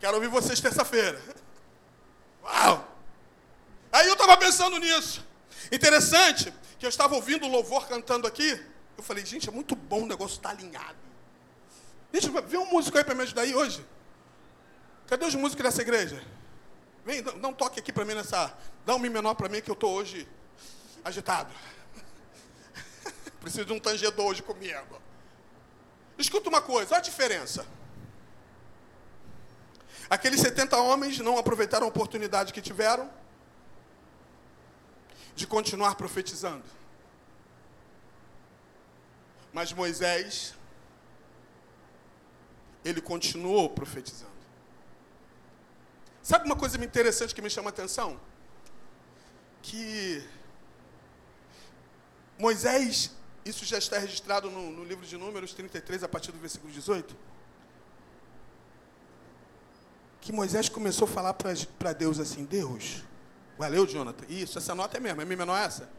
Quero 0.00 0.16
ouvir 0.16 0.28
vocês 0.28 0.58
terça-feira. 0.58 1.20
Uau! 2.42 2.88
Aí 3.92 4.08
eu 4.08 4.14
estava 4.14 4.36
pensando 4.36 4.78
nisso. 4.78 5.24
Interessante 5.70 6.52
que 6.76 6.84
eu 6.84 6.90
estava 6.90 7.14
ouvindo 7.14 7.46
o 7.46 7.48
louvor 7.48 7.86
cantando 7.86 8.26
aqui. 8.26 8.60
Eu 8.98 9.04
falei, 9.04 9.24
gente, 9.24 9.48
é 9.48 9.52
muito 9.52 9.76
bom 9.76 10.02
o 10.02 10.06
negócio 10.06 10.36
estar 10.36 10.48
tá 10.48 10.56
alinhado. 10.56 11.09
Gente, 12.12 12.28
vê 12.46 12.58
um 12.58 12.66
músico 12.66 12.98
aí 12.98 13.04
para 13.04 13.14
me 13.14 13.22
ajudar 13.22 13.42
aí 13.42 13.54
hoje. 13.54 13.84
Cadê 15.06 15.24
os 15.24 15.34
músicos 15.34 15.64
dessa 15.64 15.82
igreja? 15.82 16.22
Vem, 17.04 17.22
dá 17.22 17.48
um 17.48 17.52
toque 17.52 17.80
aqui 17.80 17.92
para 17.92 18.04
mim 18.04 18.14
nessa. 18.14 18.52
Dá 18.84 18.94
um 18.94 18.98
mi 18.98 19.08
menor 19.08 19.34
para 19.34 19.48
mim 19.48 19.60
que 19.60 19.70
eu 19.70 19.74
estou 19.74 19.92
hoje 19.92 20.28
agitado. 21.04 21.52
Preciso 23.40 23.64
de 23.64 23.72
um 23.72 23.80
tangedor 23.80 24.26
hoje 24.26 24.42
comigo. 24.42 25.00
Escuta 26.18 26.48
uma 26.48 26.60
coisa, 26.60 26.94
olha 26.94 26.98
a 26.98 27.02
diferença. 27.02 27.66
Aqueles 30.08 30.40
70 30.40 30.76
homens 30.76 31.18
não 31.20 31.38
aproveitaram 31.38 31.86
a 31.86 31.88
oportunidade 31.88 32.52
que 32.52 32.60
tiveram 32.60 33.10
de 35.34 35.46
continuar 35.46 35.94
profetizando. 35.94 36.64
Mas 39.52 39.72
Moisés 39.72 40.54
ele 42.84 43.00
continuou 43.00 43.70
profetizando. 43.70 44.30
Sabe 46.22 46.44
uma 46.44 46.56
coisa 46.56 46.82
interessante 46.82 47.34
que 47.34 47.42
me 47.42 47.50
chama 47.50 47.68
a 47.68 47.72
atenção? 47.72 48.20
Que 49.62 50.22
Moisés, 52.38 53.10
isso 53.44 53.64
já 53.64 53.78
está 53.78 53.98
registrado 53.98 54.50
no, 54.50 54.70
no 54.70 54.84
livro 54.84 55.04
de 55.04 55.16
Números 55.16 55.52
33, 55.52 56.04
a 56.04 56.08
partir 56.08 56.32
do 56.32 56.38
versículo 56.38 56.72
18. 56.72 57.16
Que 60.20 60.32
Moisés 60.32 60.68
começou 60.68 61.06
a 61.06 61.10
falar 61.10 61.34
para 61.34 61.92
Deus 61.92 62.18
assim: 62.18 62.44
Deus, 62.44 63.02
valeu, 63.58 63.86
Jonathan. 63.86 64.24
Isso, 64.28 64.58
essa 64.58 64.74
nota 64.74 64.96
é 64.96 65.00
mesmo, 65.00 65.20
é 65.20 65.24
menor 65.24 65.56
essa? 65.56 65.90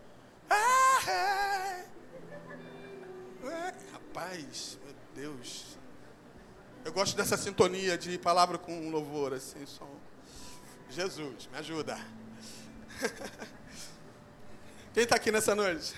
Ah, 0.50 1.10
é. 1.10 1.86
É, 3.44 3.74
rapaz, 3.92 4.78
meu 4.84 4.96
Deus. 5.16 5.81
Eu 6.84 6.92
gosto 6.92 7.16
dessa 7.16 7.38
sintonia 7.38 7.98
de 7.98 8.18
palavra 8.18 8.58
com 8.58 8.90
louvor, 8.90 9.34
assim, 9.34 9.66
som. 9.66 9.88
Jesus, 10.90 11.48
me 11.52 11.58
ajuda. 11.58 11.98
Quem 14.94 15.04
está 15.04 15.16
aqui 15.16 15.32
nessa 15.32 15.54
noite? 15.56 15.94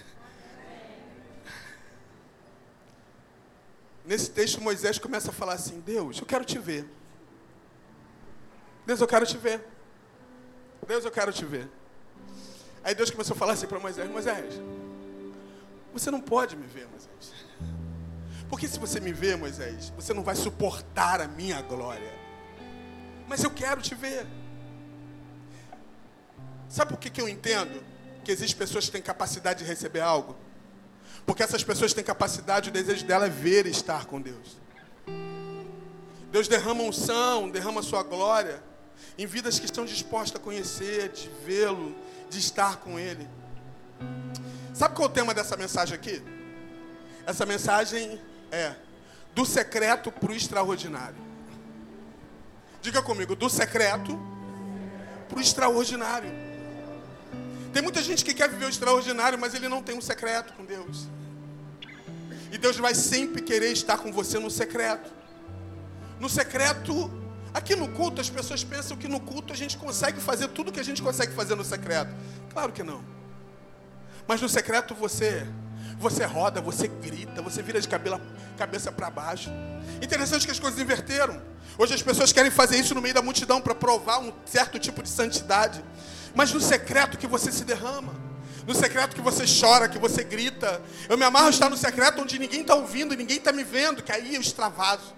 Nesse 4.06 4.30
texto, 4.30 4.62
Moisés 4.62 5.00
começa 5.00 5.32
a 5.32 5.34
falar 5.34 5.54
assim: 5.54 5.80
Deus, 5.80 6.20
eu 6.20 6.26
quero 6.26 6.44
te 6.44 6.60
ver. 6.60 6.86
Deus, 8.86 9.00
eu 9.00 9.08
quero 9.08 9.26
te 9.26 9.38
ver. 9.38 9.66
Deus, 10.86 11.06
eu 11.06 11.12
quero 11.12 11.32
te 11.32 11.46
ver. 11.46 11.70
Aí 12.84 12.94
Deus 12.94 13.10
começou 13.10 13.34
a 13.36 13.40
falar 13.40 13.54
assim 13.54 13.68
para 13.68 13.80
Moisés: 13.80 14.10
Moisés, 14.10 14.62
você 15.94 16.12
não 16.12 16.20
pode 16.20 16.58
me 16.58 16.68
ver, 16.68 16.88
Moisés. 16.88 17.34
Porque 18.54 18.68
se 18.68 18.78
você 18.78 19.00
me 19.00 19.12
vê, 19.12 19.36
Moisés, 19.36 19.92
você 19.96 20.14
não 20.14 20.22
vai 20.22 20.36
suportar 20.36 21.20
a 21.20 21.28
minha 21.28 21.60
glória. 21.64 22.14
Mas 23.28 23.44
eu 23.44 23.50
quero 23.50 23.82
te 23.82 23.96
ver. 23.96 24.28
Sabe 26.70 26.92
por 26.92 27.00
que, 27.00 27.10
que 27.10 27.20
eu 27.20 27.28
entendo? 27.28 27.84
que 28.24 28.32
existem 28.32 28.56
pessoas 28.56 28.86
que 28.86 28.92
têm 28.92 29.02
capacidade 29.02 29.64
de 29.64 29.66
receber 29.66 30.02
algo? 30.02 30.36
Porque 31.26 31.42
essas 31.42 31.64
pessoas 31.64 31.94
têm 31.94 32.04
capacidade, 32.04 32.70
o 32.70 32.72
desejo 32.72 33.04
dela 33.08 33.26
é 33.26 33.30
ver 33.30 33.66
e 33.66 33.72
estar 33.72 34.06
com 34.06 34.22
Deus. 34.22 34.62
Deus 36.32 36.48
derrama 36.48 36.84
unção, 36.84 37.50
derrama 37.50 37.82
sua 37.82 38.04
glória 38.04 38.62
em 39.18 39.26
vidas 39.26 39.58
que 39.58 39.66
estão 39.66 39.84
dispostas 39.84 40.40
a 40.40 40.44
conhecer, 40.44 41.10
de 41.10 41.28
vê-lo, 41.44 41.96
de 42.30 42.38
estar 42.38 42.78
com 42.78 43.00
Ele. 43.00 43.28
Sabe 44.76 44.94
qual 44.94 45.08
é 45.08 45.12
o 45.12 45.14
tema 45.14 45.34
dessa 45.34 45.58
mensagem 45.58 45.96
aqui? 45.96 46.22
Essa 47.26 47.48
mensagem 47.48 48.22
é 48.54 48.76
do 49.34 49.46
secreto 49.46 50.12
para 50.12 50.32
o 50.32 50.36
extraordinário. 50.36 51.18
Diga 52.82 53.02
comigo, 53.02 53.36
do 53.36 53.50
secreto 53.50 54.20
para 55.28 55.40
o 55.40 55.42
extraordinário. 55.42 56.30
Tem 57.74 57.82
muita 57.82 58.04
gente 58.04 58.24
que 58.24 58.34
quer 58.34 58.48
viver 58.48 58.66
o 58.66 58.70
extraordinário, 58.70 59.40
mas 59.40 59.56
ele 59.56 59.68
não 59.68 59.82
tem 59.82 59.98
um 59.98 60.02
secreto 60.02 60.54
com 60.54 60.64
Deus. 60.64 61.08
E 62.52 62.58
Deus 62.58 62.78
vai 62.78 62.94
sempre 62.94 63.42
querer 63.42 63.72
estar 63.72 63.98
com 63.98 64.12
você 64.12 64.38
no 64.38 64.52
secreto. 64.52 65.12
No 66.20 66.30
secreto, 66.30 67.12
aqui 67.52 67.76
no 67.76 67.90
culto, 67.90 68.22
as 68.22 68.30
pessoas 68.30 68.64
pensam 68.64 68.96
que 68.96 69.08
no 69.08 69.20
culto 69.20 69.52
a 69.52 69.56
gente 69.56 69.76
consegue 69.78 70.22
fazer 70.22 70.50
tudo 70.50 70.72
que 70.72 70.80
a 70.80 70.86
gente 70.86 71.02
consegue 71.02 71.34
fazer 71.34 71.56
no 71.56 71.66
secreto. 71.66 72.14
Claro 72.52 72.72
que 72.72 72.84
não. 72.84 73.04
Mas 74.28 74.40
no 74.40 74.48
secreto 74.48 74.94
você 74.94 75.48
você 75.98 76.26
roda, 76.26 76.62
você 76.62 76.88
grita, 76.88 77.42
você 77.42 77.62
vira 77.62 77.80
de 77.80 77.88
cabeça 78.58 78.92
para 78.92 79.10
baixo. 79.10 79.50
Interessante 80.02 80.46
que 80.46 80.52
as 80.52 80.60
coisas 80.60 80.80
inverteram. 80.80 81.42
Hoje 81.78 81.94
as 81.94 82.02
pessoas 82.02 82.32
querem 82.32 82.52
fazer 82.52 82.78
isso 82.78 82.94
no 82.94 83.02
meio 83.02 83.16
da 83.16 83.22
multidão 83.22 83.60
para 83.60 83.74
provar 83.74 84.20
um 84.20 84.32
certo 84.46 84.78
tipo 84.78 85.02
de 85.02 85.10
santidade. 85.10 85.84
Mas 86.36 86.52
no 86.54 86.62
secreto 86.62 87.18
que 87.18 87.28
você 87.28 87.52
se 87.52 87.64
derrama. 87.64 88.14
No 88.66 88.74
secreto 88.74 89.16
que 89.16 89.22
você 89.22 89.44
chora, 89.46 89.90
que 89.90 90.00
você 90.00 90.24
grita. 90.24 90.82
Eu 91.10 91.18
me 91.18 91.26
amarro 91.26 91.50
estar 91.50 91.70
no 91.70 91.78
secreto 91.78 92.22
onde 92.22 92.40
ninguém 92.40 92.62
está 92.62 92.76
ouvindo, 92.76 93.16
ninguém 93.16 93.38
está 93.38 93.52
me 93.52 93.64
vendo, 93.64 94.02
que 94.02 94.12
aí 94.12 94.36
eu 94.36 94.42
extravaso. 94.42 95.14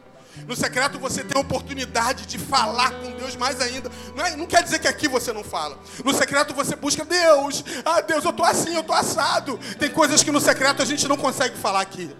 No 0.47 0.55
secreto 0.55 0.99
você 0.99 1.23
tem 1.23 1.37
a 1.37 1.41
oportunidade 1.41 2.25
de 2.25 2.37
falar 2.37 2.91
com 2.91 3.11
Deus 3.11 3.35
mais 3.35 3.59
ainda. 3.61 3.89
Não, 4.15 4.25
é, 4.25 4.35
não, 4.35 4.45
quer 4.45 4.63
dizer 4.63 4.79
que 4.79 4.87
aqui 4.87 5.07
você 5.07 5.31
não 5.31 5.43
fala. 5.43 5.79
No 6.03 6.13
secreto 6.13 6.53
você 6.53 6.75
busca 6.75 7.05
Deus. 7.05 7.63
Ah, 7.83 8.01
Deus, 8.01 8.23
eu 8.23 8.31
estou 8.31 8.45
assim, 8.45 8.73
eu 8.73 8.81
estou 8.81 8.95
assado. 8.95 9.57
Tem 9.79 9.89
coisas 9.89 10.21
que 10.21 10.31
no 10.31 10.41
secreto 10.41 10.81
a 10.81 10.85
gente 10.85 11.07
não 11.07 11.17
consegue 11.17 11.57
falar 11.57 11.81
aqui. 11.81 12.15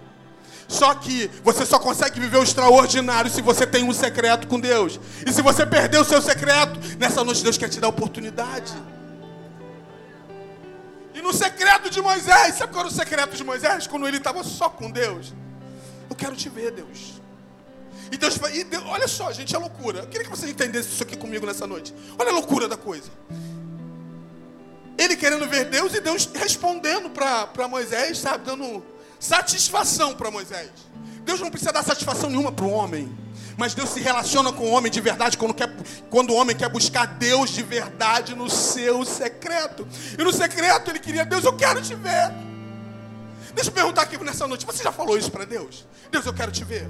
Só 0.67 0.95
que 0.95 1.29
você 1.43 1.65
só 1.65 1.77
consegue 1.77 2.19
viver 2.19 2.37
o 2.37 2.43
extraordinário 2.43 3.29
se 3.29 3.41
você 3.41 3.67
tem 3.67 3.83
um 3.83 3.93
secreto 3.93 4.47
com 4.47 4.59
Deus. 4.59 4.99
E 5.25 5.31
se 5.31 5.41
você 5.41 5.65
perder 5.65 5.99
o 5.99 6.05
seu 6.05 6.21
secreto, 6.21 6.79
nessa 6.97 7.23
noite 7.23 7.43
Deus 7.43 7.57
quer 7.57 7.69
te 7.69 7.79
dar 7.79 7.89
oportunidade. 7.89 8.73
E 11.13 11.21
no 11.21 11.33
secreto 11.33 11.89
de 11.89 12.01
Moisés, 12.01 12.55
sabe 12.55 12.73
qual 12.73 12.85
era 12.85 12.93
o 12.93 12.95
secreto 12.95 13.35
de 13.35 13.43
Moisés? 13.43 13.87
Quando 13.87 14.07
ele 14.07 14.17
estava 14.17 14.43
só 14.43 14.69
com 14.69 14.89
Deus. 14.89 15.33
Eu 16.09 16.15
quero 16.15 16.35
te 16.35 16.49
ver, 16.49 16.71
Deus. 16.71 17.24
E 18.11 18.17
Deus, 18.17 18.39
e 18.53 18.63
Deus, 18.63 18.83
olha 18.85 19.07
só, 19.07 19.31
gente, 19.31 19.55
é 19.55 19.57
loucura. 19.57 19.99
Eu 19.99 20.07
queria 20.07 20.25
que 20.25 20.29
você 20.29 20.49
entendesse 20.49 20.89
isso 20.89 21.03
aqui 21.03 21.17
comigo 21.17 21.45
nessa 21.45 21.65
noite. 21.65 21.93
Olha 22.17 22.29
a 22.29 22.33
loucura 22.33 22.67
da 22.67 22.77
coisa. 22.77 23.09
Ele 24.97 25.15
querendo 25.15 25.47
ver 25.47 25.65
Deus 25.65 25.93
e 25.93 25.99
Deus 25.99 26.29
respondendo 26.33 27.09
para 27.09 27.67
Moisés, 27.67 28.17
sabe, 28.17 28.45
dando 28.45 28.83
satisfação 29.19 30.13
para 30.15 30.31
Moisés. 30.31 30.69
Deus 31.23 31.39
não 31.39 31.49
precisa 31.49 31.73
dar 31.73 31.83
satisfação 31.83 32.29
nenhuma 32.29 32.51
para 32.51 32.65
o 32.65 32.71
homem. 32.71 33.25
Mas 33.57 33.73
Deus 33.73 33.89
se 33.89 33.99
relaciona 33.99 34.51
com 34.51 34.65
o 34.65 34.71
homem 34.71 34.91
de 34.91 34.99
verdade 34.99 35.37
quando, 35.37 35.53
quer, 35.53 35.73
quando 36.09 36.31
o 36.31 36.35
homem 36.35 36.55
quer 36.55 36.69
buscar 36.69 37.05
Deus 37.05 37.49
de 37.49 37.63
verdade 37.63 38.35
no 38.35 38.49
seu 38.49 39.05
secreto. 39.05 39.87
E 40.17 40.23
no 40.23 40.33
secreto 40.33 40.91
ele 40.91 40.99
queria, 40.99 41.25
Deus, 41.25 41.43
eu 41.43 41.53
quero 41.53 41.81
te 41.81 41.95
ver. 41.95 42.31
Deixa 43.53 43.69
eu 43.69 43.73
perguntar 43.73 44.01
aqui 44.01 44.21
nessa 44.23 44.45
noite, 44.47 44.65
você 44.65 44.83
já 44.83 44.91
falou 44.91 45.17
isso 45.17 45.31
para 45.31 45.45
Deus? 45.45 45.85
Deus, 46.11 46.25
eu 46.25 46.33
quero 46.33 46.51
te 46.51 46.63
ver. 46.65 46.89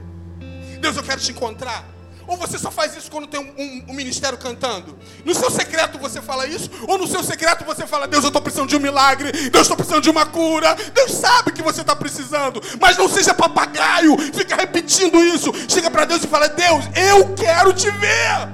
Deus, 0.86 0.98
eu 0.98 1.04
quero 1.04 1.20
te 1.20 1.32
encontrar. 1.32 1.84
Ou 2.28 2.38
você 2.38 2.60
só 2.60 2.70
faz 2.70 2.96
isso 2.96 3.10
quando 3.10 3.26
tem 3.26 3.40
um, 3.40 3.54
um, 3.58 3.86
um, 3.90 3.94
ministério 3.94 4.38
cantando? 4.38 4.96
No 5.24 5.34
seu 5.34 5.50
secreto 5.50 5.98
você 5.98 6.22
fala 6.22 6.46
isso? 6.46 6.70
Ou 6.88 6.96
no 6.96 7.08
seu 7.08 7.24
secreto 7.24 7.66
você 7.66 7.88
fala, 7.88 8.08
Deus, 8.08 8.24
eu 8.24 8.28
estou 8.28 8.42
precisando 8.42 8.70
de 8.70 8.76
um 8.76 8.80
milagre, 8.80 9.32
Deus, 9.32 9.54
eu 9.54 9.62
estou 9.62 9.78
precisando 9.78 10.04
de 10.04 10.12
uma 10.12 10.28
cura. 10.28 10.76
Deus 10.94 11.12
sabe 11.12 11.54
que 11.54 11.64
você 11.64 11.82
está 11.82 11.96
precisando, 11.96 12.62
mas 12.80 12.98
não 12.98 13.10
seja 13.10 13.34
papagaio, 13.34 14.16
fica 14.32 14.56
repetindo 14.56 15.20
isso. 15.24 15.52
Chega 15.68 15.90
para 15.90 16.06
Deus 16.06 16.24
e 16.24 16.28
fala, 16.28 16.50
Deus, 16.50 16.86
eu 16.96 17.34
quero 17.34 17.74
te 17.74 17.90
ver. 17.90 18.48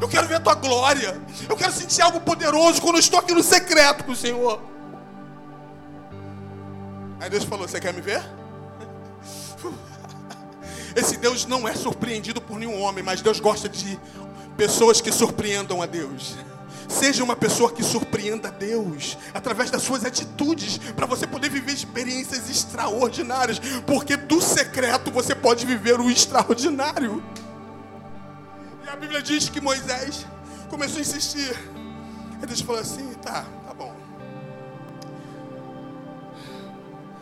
Eu 0.00 0.08
quero 0.08 0.26
ver 0.26 0.36
a 0.36 0.40
tua 0.40 0.54
glória. 0.54 1.20
Eu 1.48 1.56
quero 1.56 1.72
sentir 1.72 2.02
algo 2.02 2.20
poderoso 2.20 2.82
quando 2.82 2.96
eu 2.96 3.00
estou 3.00 3.20
aqui 3.20 3.32
no 3.32 3.44
secreto 3.44 4.02
com 4.02 4.10
o 4.10 4.16
Senhor. 4.16 4.60
Aí 7.20 7.28
Deus 7.28 7.44
falou: 7.44 7.68
Você 7.68 7.78
quer 7.78 7.92
me 7.92 8.00
ver? 8.00 8.22
Esse 10.94 11.16
Deus 11.16 11.46
não 11.46 11.66
é 11.68 11.74
surpreendido 11.74 12.40
por 12.40 12.58
nenhum 12.58 12.80
homem, 12.80 13.02
mas 13.02 13.22
Deus 13.22 13.40
gosta 13.40 13.68
de 13.68 13.98
pessoas 14.56 15.00
que 15.00 15.12
surpreendam 15.12 15.80
a 15.82 15.86
Deus. 15.86 16.36
Seja 16.88 17.22
uma 17.22 17.36
pessoa 17.36 17.70
que 17.70 17.84
surpreenda 17.84 18.48
a 18.48 18.50
Deus 18.50 19.16
através 19.32 19.70
das 19.70 19.82
suas 19.82 20.04
atitudes, 20.04 20.78
para 20.96 21.06
você 21.06 21.24
poder 21.24 21.48
viver 21.48 21.72
experiências 21.72 22.50
extraordinárias, 22.50 23.60
porque 23.86 24.16
do 24.16 24.40
secreto 24.40 25.10
você 25.10 25.34
pode 25.34 25.64
viver 25.64 26.00
o 26.00 26.10
extraordinário. 26.10 27.22
E 28.84 28.88
a 28.88 28.96
Bíblia 28.96 29.22
diz 29.22 29.48
que 29.48 29.60
Moisés 29.60 30.26
começou 30.68 30.98
a 30.98 31.00
insistir. 31.02 31.56
Aí 32.40 32.46
Deus 32.46 32.60
falou 32.60 32.80
assim: 32.80 33.14
tá, 33.22 33.44
tá 33.66 33.72
bom. 33.72 33.94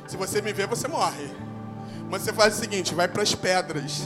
Se 0.06 0.16
você 0.16 0.40
me 0.40 0.52
ver, 0.54 0.66
você 0.66 0.88
morre. 0.88 1.30
Mas 2.10 2.22
você 2.22 2.32
faz 2.32 2.56
o 2.56 2.60
seguinte: 2.60 2.94
vai 2.94 3.08
para 3.08 3.22
as 3.22 3.34
pedras. 3.34 4.02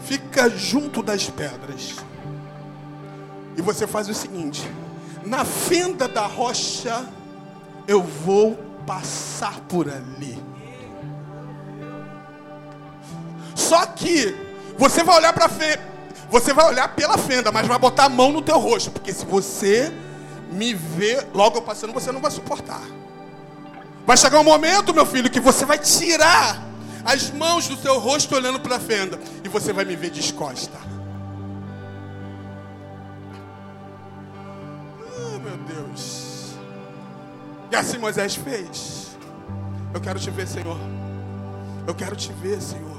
Fica 0.00 0.48
junto 0.48 1.02
das 1.02 1.28
pedras. 1.28 1.96
E 3.56 3.62
você 3.62 3.86
faz 3.86 4.08
o 4.08 4.14
seguinte: 4.14 4.68
na 5.24 5.44
fenda 5.44 6.08
da 6.08 6.26
rocha, 6.26 7.04
eu 7.86 8.02
vou 8.02 8.56
passar 8.86 9.60
por 9.68 9.88
ali. 9.88 10.42
Só 13.54 13.84
que 13.84 14.34
você 14.78 15.02
vai 15.02 15.16
olhar 15.16 15.32
para 15.32 15.48
você 16.30 16.52
vai 16.52 16.66
olhar 16.66 16.94
pela 16.94 17.16
fenda, 17.16 17.50
mas 17.50 17.66
vai 17.66 17.78
botar 17.78 18.04
a 18.04 18.08
mão 18.08 18.30
no 18.30 18.42
teu 18.42 18.58
rosto, 18.58 18.90
porque 18.90 19.12
se 19.12 19.24
você 19.24 19.92
me 20.52 20.74
ver 20.74 21.26
logo 21.34 21.58
eu 21.58 21.62
passando, 21.62 21.92
você 21.92 22.12
não 22.12 22.20
vai 22.20 22.30
suportar. 22.30 22.82
Vai 24.08 24.16
chegar 24.16 24.40
um 24.40 24.42
momento, 24.42 24.94
meu 24.94 25.04
filho, 25.04 25.28
que 25.28 25.38
você 25.38 25.66
vai 25.66 25.78
tirar 25.78 26.64
as 27.04 27.30
mãos 27.30 27.68
do 27.68 27.76
seu 27.76 27.98
rosto 27.98 28.34
olhando 28.34 28.58
para 28.58 28.76
a 28.76 28.80
fenda 28.80 29.20
e 29.44 29.50
você 29.50 29.70
vai 29.70 29.84
me 29.84 29.94
ver 29.96 30.08
descosta. 30.08 30.78
Oh, 35.14 35.38
meu 35.40 35.58
Deus. 35.58 36.54
E 37.70 37.76
assim 37.76 37.98
Moisés 37.98 38.34
fez. 38.34 39.08
Eu 39.92 40.00
quero 40.00 40.18
te 40.18 40.30
ver, 40.30 40.48
Senhor. 40.48 40.78
Eu 41.86 41.94
quero 41.94 42.16
te 42.16 42.32
ver, 42.32 42.62
Senhor. 42.62 42.96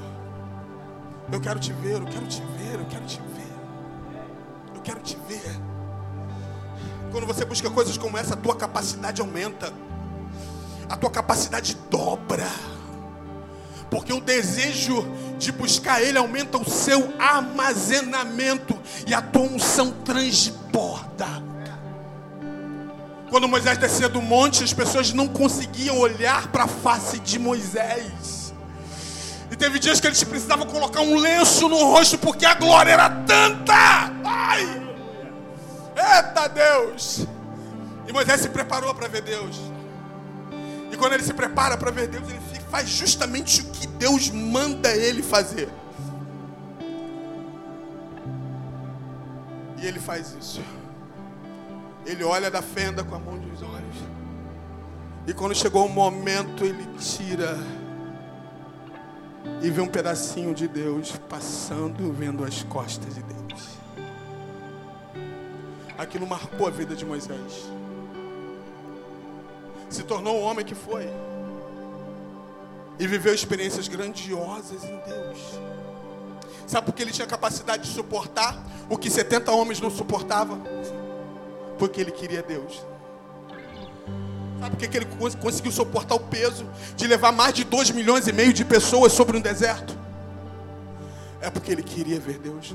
Eu 1.32 1.40
quero 1.40 1.58
te 1.58 1.72
ver, 1.72 1.94
eu 1.94 2.06
quero 2.06 2.26
te 2.28 2.40
ver, 2.56 2.78
eu 2.78 2.86
quero 2.86 3.04
te 3.04 3.20
ver. 3.34 3.52
Eu 4.76 4.80
quero 4.80 5.00
te 5.00 5.18
ver. 5.26 5.60
Quando 7.10 7.26
você 7.26 7.44
busca 7.44 7.68
coisas 7.68 7.98
como 7.98 8.16
essa, 8.16 8.34
a 8.34 8.36
tua 8.36 8.54
capacidade 8.54 9.20
aumenta 9.20 9.72
a 10.90 10.96
tua 10.96 11.10
capacidade 11.10 11.76
dobra. 11.88 12.50
Porque 13.88 14.12
o 14.12 14.20
desejo 14.20 15.06
de 15.38 15.52
buscar 15.52 16.02
Ele 16.02 16.18
aumenta 16.18 16.58
o 16.58 16.68
seu 16.68 17.14
armazenamento 17.18 18.76
e 19.06 19.14
a 19.14 19.22
tua 19.22 19.42
unção 19.42 19.92
transborda. 20.04 21.28
Quando 23.30 23.48
Moisés 23.48 23.78
descia 23.78 24.08
do 24.08 24.20
monte, 24.20 24.64
as 24.64 24.72
pessoas 24.72 25.12
não 25.12 25.28
conseguiam 25.28 25.96
olhar 25.98 26.48
para 26.48 26.64
a 26.64 26.68
face 26.68 27.20
de 27.20 27.38
Moisés. 27.38 28.52
E 29.50 29.56
teve 29.56 29.78
dias 29.78 30.00
que 30.00 30.08
eles 30.08 30.22
precisavam 30.24 30.66
colocar 30.66 31.00
um 31.00 31.16
lenço 31.16 31.68
no 31.68 31.78
rosto 31.84 32.18
porque 32.18 32.44
a 32.44 32.54
glória 32.54 32.92
era 32.92 33.08
tanta. 33.08 34.12
Ai! 34.24 34.92
Eita 35.96 36.48
Deus! 36.48 37.26
E 38.08 38.12
Moisés 38.12 38.40
se 38.40 38.48
preparou 38.48 38.92
para 38.92 39.06
ver 39.06 39.22
Deus. 39.22 39.70
Quando 41.00 41.14
ele 41.14 41.22
se 41.22 41.32
prepara 41.32 41.78
para 41.78 41.90
ver 41.90 42.08
Deus, 42.08 42.28
ele 42.28 42.60
faz 42.70 42.90
justamente 42.90 43.62
o 43.62 43.70
que 43.70 43.86
Deus 43.86 44.28
manda 44.28 44.94
ele 44.94 45.22
fazer. 45.22 45.66
E 49.78 49.86
ele 49.86 49.98
faz 49.98 50.36
isso. 50.38 50.60
Ele 52.04 52.22
olha 52.22 52.50
da 52.50 52.60
fenda 52.60 53.02
com 53.02 53.14
a 53.14 53.18
mão 53.18 53.38
dos 53.38 53.62
olhos. 53.62 53.96
E 55.26 55.32
quando 55.32 55.54
chegou 55.54 55.86
o 55.86 55.88
momento, 55.88 56.66
ele 56.66 56.86
tira 56.98 57.56
e 59.62 59.70
vê 59.70 59.80
um 59.80 59.88
pedacinho 59.88 60.54
de 60.54 60.68
Deus 60.68 61.12
passando, 61.30 62.12
vendo 62.12 62.44
as 62.44 62.62
costas 62.64 63.14
de 63.14 63.22
Deus. 63.22 63.68
Aquilo 65.96 66.26
marcou 66.26 66.66
a 66.66 66.70
vida 66.70 66.94
de 66.94 67.06
Moisés. 67.06 67.79
Se 69.90 70.04
tornou 70.04 70.36
o 70.36 70.42
homem 70.42 70.64
que 70.64 70.74
foi. 70.74 71.08
E 72.98 73.06
viveu 73.06 73.34
experiências 73.34 73.88
grandiosas 73.88 74.84
em 74.84 75.00
Deus. 75.06 75.38
Sabe 76.66 76.86
por 76.86 76.94
que 76.94 77.02
ele 77.02 77.10
tinha 77.10 77.26
capacidade 77.26 77.82
de 77.82 77.88
suportar 77.88 78.62
o 78.88 78.96
que 78.96 79.10
70 79.10 79.50
homens 79.50 79.80
não 79.80 79.90
suportavam? 79.90 80.62
Porque 81.78 82.00
ele 82.00 82.12
queria 82.12 82.42
Deus. 82.42 82.84
Sabe 84.60 84.76
por 84.76 84.88
que 84.88 84.96
ele 84.96 85.06
conseguiu 85.40 85.72
suportar 85.72 86.14
o 86.14 86.20
peso 86.20 86.66
de 86.94 87.06
levar 87.06 87.32
mais 87.32 87.54
de 87.54 87.64
2 87.64 87.90
milhões 87.90 88.28
e 88.28 88.32
meio 88.32 88.52
de 88.52 88.64
pessoas 88.64 89.12
sobre 89.12 89.36
um 89.36 89.40
deserto? 89.40 89.98
É 91.40 91.50
porque 91.50 91.72
ele 91.72 91.82
queria 91.82 92.20
ver 92.20 92.38
Deus. 92.38 92.74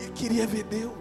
Ele 0.00 0.12
queria 0.12 0.46
ver 0.46 0.62
Deus. 0.62 0.94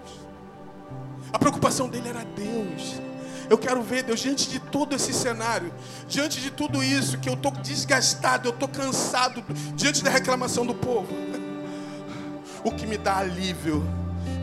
A 1.32 1.38
preocupação 1.38 1.88
dele 1.88 2.10
era 2.10 2.26
Deus. 2.26 3.09
Eu 3.50 3.58
quero 3.58 3.82
ver 3.82 4.04
Deus 4.04 4.20
diante 4.20 4.48
de 4.48 4.60
todo 4.60 4.96
esse 4.96 5.12
cenário, 5.12 5.74
diante 6.08 6.40
de 6.40 6.52
tudo 6.52 6.84
isso 6.84 7.18
que 7.18 7.28
eu 7.28 7.34
estou 7.34 7.52
desgastado, 7.52 8.48
eu 8.48 8.54
estou 8.54 8.68
cansado, 8.68 9.44
diante 9.76 10.04
da 10.04 10.12
reclamação 10.12 10.66
do 10.66 10.76
povo. 10.76 11.10
O 12.64 12.72
que 12.72 12.86
me 12.86 12.98
dá 12.98 13.18
alívio, 13.18 13.84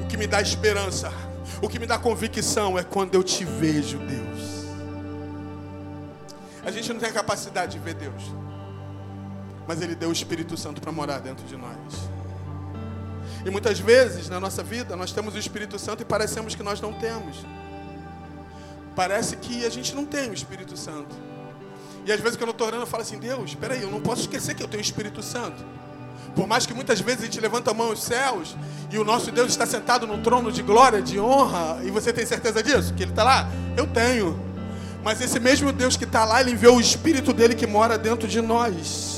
o 0.02 0.06
que 0.08 0.16
me 0.16 0.26
dá 0.26 0.40
esperança, 0.40 1.12
o 1.62 1.68
que 1.68 1.78
me 1.78 1.86
dá 1.86 1.98
convicção 1.98 2.76
é 2.76 2.82
quando 2.82 3.14
eu 3.14 3.22
te 3.22 3.44
vejo, 3.44 3.98
Deus. 3.98 4.66
A 6.64 6.70
gente 6.72 6.92
não 6.92 6.98
tem 6.98 7.08
a 7.08 7.12
capacidade 7.12 7.72
de 7.72 7.78
ver 7.78 7.94
Deus, 7.94 8.24
mas 9.68 9.80
Ele 9.80 9.94
deu 9.94 10.08
o 10.08 10.12
Espírito 10.12 10.56
Santo 10.56 10.80
para 10.80 10.90
morar 10.90 11.20
dentro 11.20 11.46
de 11.46 11.56
nós. 11.56 11.76
E 13.44 13.50
muitas 13.50 13.78
vezes 13.78 14.28
na 14.28 14.40
nossa 14.40 14.64
vida 14.64 14.96
nós 14.96 15.12
temos 15.12 15.36
o 15.36 15.38
Espírito 15.38 15.78
Santo 15.78 16.02
e 16.02 16.04
parecemos 16.04 16.56
que 16.56 16.62
nós 16.64 16.80
não 16.80 16.92
temos. 16.92 17.36
Parece 18.96 19.36
que 19.36 19.64
a 19.64 19.70
gente 19.70 19.94
não 19.94 20.04
tem 20.04 20.28
o 20.28 20.34
Espírito 20.34 20.76
Santo. 20.76 21.14
E 22.04 22.10
às 22.10 22.18
vezes 22.18 22.36
quando 22.36 22.48
eu 22.48 22.52
estou 22.52 22.66
orando 22.66 22.82
eu 22.82 22.86
falo 22.86 23.02
assim, 23.02 23.18
Deus, 23.18 23.50
espera 23.50 23.74
aí, 23.74 23.82
eu 23.82 23.90
não 23.90 24.00
posso 24.00 24.22
esquecer 24.22 24.54
que 24.54 24.62
eu 24.62 24.66
tenho 24.66 24.82
o 24.82 24.84
Espírito 24.84 25.22
Santo. 25.22 25.64
Por 26.34 26.46
mais 26.46 26.66
que 26.66 26.74
muitas 26.74 27.00
vezes 27.00 27.22
a 27.22 27.24
gente 27.26 27.40
levanta 27.40 27.70
a 27.70 27.74
mão 27.74 27.88
aos 27.88 28.02
céus 28.02 28.56
e 28.90 28.98
o 28.98 29.04
nosso 29.04 29.30
Deus 29.30 29.48
está 29.48 29.66
sentado 29.66 30.06
num 30.06 30.22
trono 30.22 30.50
de 30.50 30.62
glória, 30.62 31.00
de 31.00 31.20
honra, 31.20 31.78
e 31.84 31.90
você 31.90 32.12
tem 32.12 32.26
certeza 32.26 32.62
disso? 32.62 32.94
Que 32.94 33.04
Ele 33.04 33.12
está 33.12 33.22
lá? 33.22 33.48
Eu 33.76 33.86
tenho. 33.86 34.38
Mas 35.04 35.20
esse 35.20 35.38
mesmo 35.38 35.72
Deus 35.72 35.96
que 35.96 36.04
está 36.04 36.24
lá, 36.24 36.40
Ele 36.40 36.52
enviou 36.52 36.76
o 36.76 36.80
Espírito 36.80 37.32
dele 37.32 37.54
que 37.54 37.66
mora 37.66 37.96
dentro 37.96 38.26
de 38.26 38.40
nós 38.40 39.16